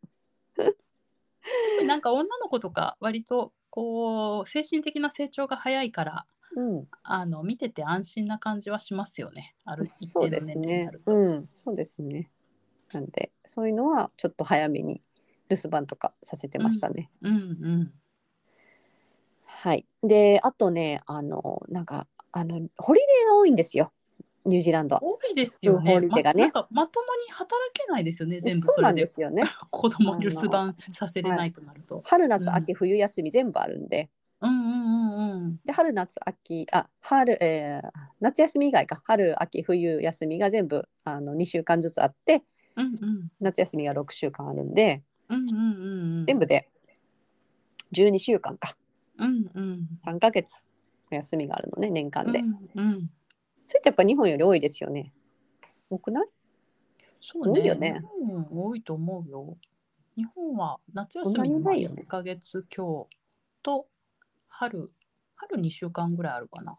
[1.86, 6.26] なんか女の子とか割とこう精神的な成長が早いから
[6.56, 9.54] うんあの見てて安心な感じはしますよね。
[9.64, 11.02] ある一そうで定の年すね齢になる。
[11.04, 11.12] と。
[11.12, 12.30] うん、そうですね。
[12.92, 15.02] なんで、そういうのはちょっと早めに
[15.48, 17.10] 留守番とかさせてましたね。
[17.22, 17.92] うんうん
[19.44, 19.86] はい。
[20.02, 23.92] で、あとね、あの、なんか、あの、ホリデーが多いんですよ。
[24.46, 25.02] ニュージーランドは。
[25.02, 25.92] 多いですよね。
[25.92, 28.40] 法律がねまなんかまともに働けないですよね。
[28.40, 29.44] 全部そうなんでですよね。
[29.70, 32.02] 子供に留守番させれないとなると。
[32.06, 34.08] 春夏うん秋冬休み全部あるんで。
[34.40, 35.60] うんうんうんうん。
[35.66, 39.02] で、春夏秋、あ、春、えー夏休み以外か。
[39.04, 42.42] 春秋冬休みが全部あの2週間ずつあって、
[42.76, 46.26] うんうん夏休みが6週間あるんで、うんうんうんうん。
[46.26, 46.70] 全部で
[47.92, 48.76] 12週間か。
[49.18, 49.88] うんうん。
[50.06, 50.64] 3ヶ月
[51.10, 52.38] の休みがあるのね、年間で。
[52.38, 53.10] うんうん。
[53.70, 55.12] それってやっぱ日本より多いですよね。
[55.90, 56.26] 多くない？
[57.20, 57.60] そうね。
[57.60, 59.56] 多いよね日本多いと思うよ。
[60.16, 63.08] 日本は夏休みそんなにまあにないよね1ヶ月強
[63.62, 63.86] と
[64.48, 64.90] 春
[65.36, 66.76] 春2週間ぐらいあるかな。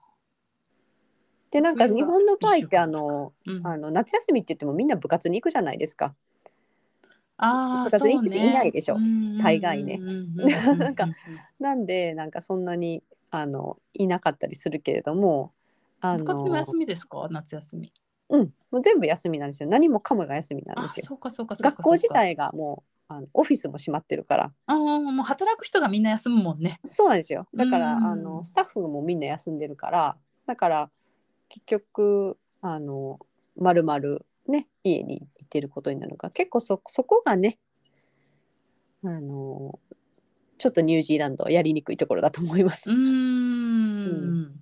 [1.50, 6.14] でなんか日本の場合ってあのうん、あの夏休みって言ってもみんな部活に行くじゃないですか。
[7.38, 8.98] ああ、部活に行っていないでしょ
[9.42, 10.02] 大概ね
[10.78, 11.08] なんか
[11.58, 15.54] なんでなんかそんなにあのいなかったりするけれども
[16.02, 17.28] あ部活もの休みですか？
[17.30, 17.94] 夏休み。
[18.30, 18.54] うん。
[18.72, 19.70] もう全部休みなんですよ。
[19.70, 21.06] 何もかもが休みなんあですよ。
[21.08, 24.44] そうかそうかそうか学校自体がもうあのオフィスも閉まってるから。
[24.66, 26.80] ああもう働く人がみんな休むもんね。
[26.86, 27.48] そうなんですよ。
[27.54, 28.06] だからうん。
[28.06, 30.18] あのスタッフもみんな休んでるから。
[30.46, 30.92] だから
[31.50, 33.20] 結局あの
[33.58, 36.32] まるまるね家に行ってることになるから。
[36.32, 37.60] 結構そそこがね
[39.04, 39.78] あの
[40.58, 42.92] ちょっとニュージーランドやりにくいところだと思います。
[42.92, 44.62] うーん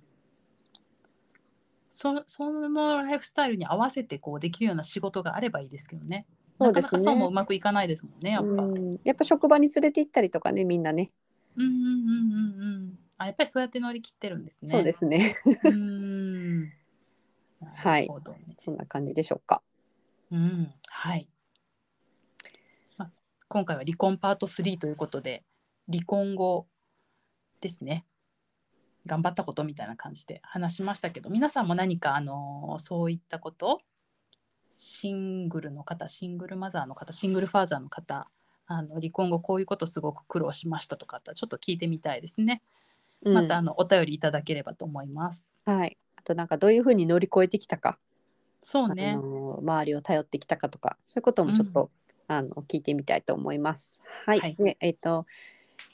[2.00, 6.24] そそのライフスタイルに合わせてこうできるような仕事があればいいですけどね。
[6.58, 8.64] そうですねなかなかそうもうまくいかないですもんね、やっぱ。
[9.04, 11.10] やっぱ職場に連れて行ったりとかねみんなね
[11.56, 12.98] うんうんうんうんうん。
[13.18, 14.68] あ、やっぱりそうやって乗り切ってるんですね。
[14.68, 16.72] そうですねうーん。
[17.74, 18.10] はい。
[18.56, 19.60] そんな感じでしょうか。
[20.30, 21.28] うん、はい。
[22.96, 23.10] まあ、
[23.48, 25.44] 今回は離婚パート3ということで、
[25.92, 26.66] 離婚後
[27.60, 28.06] ですね。
[29.10, 33.80] 頑張ったことみたいな感じで話しましたけど、皆さんも何かあのそういったこと、
[34.72, 38.28] シングルの方、シングルマザーの方、シングルファーザーの方、
[38.68, 42.62] あの離婚後こういうことすごく苦労しましたとかあったらちょっと聞いてみたいですね。
[43.24, 45.44] うんまたあのお便りいただければと思います。
[45.66, 47.98] はい、あとなんかどういうふうに乗り越えてきたか、
[48.62, 49.16] そうねあ。
[49.16, 51.90] の周りを頼ってきたかとかそういうこともちょっと、
[52.28, 54.02] あの聞いてみたいと思います。
[54.24, 55.26] はい、はいでえっ、と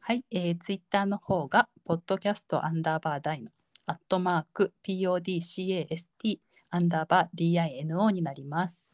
[0.00, 3.50] はい、えー、ツイッターの方が、ポッドキャストアンダーバーダイノ、
[3.86, 6.38] アットマーク、PODCAST
[6.70, 8.84] アンダーバー DINO になります。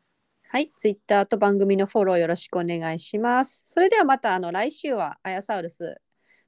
[0.52, 3.62] はい、ツイッターと番組のフォローよろしくお願いします。
[3.68, 6.00] それではまたあの来週はアヤサウルス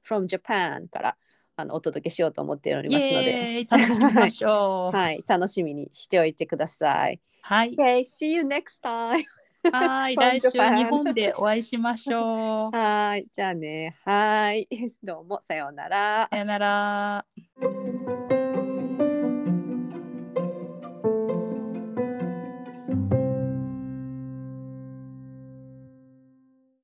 [0.05, 1.17] from Japan から
[1.55, 4.95] あのお届けしようと思っておりイますので、楽しみましょう。
[4.97, 7.21] はい、楽しみにしておいてください。
[7.43, 9.23] はい、Okay, see you next time.
[9.71, 12.75] はい、来週日本でお会いしましょう。
[12.75, 14.67] はい、じゃあね、はい、
[15.01, 16.27] どうもさようなら。
[16.29, 17.25] さよなら。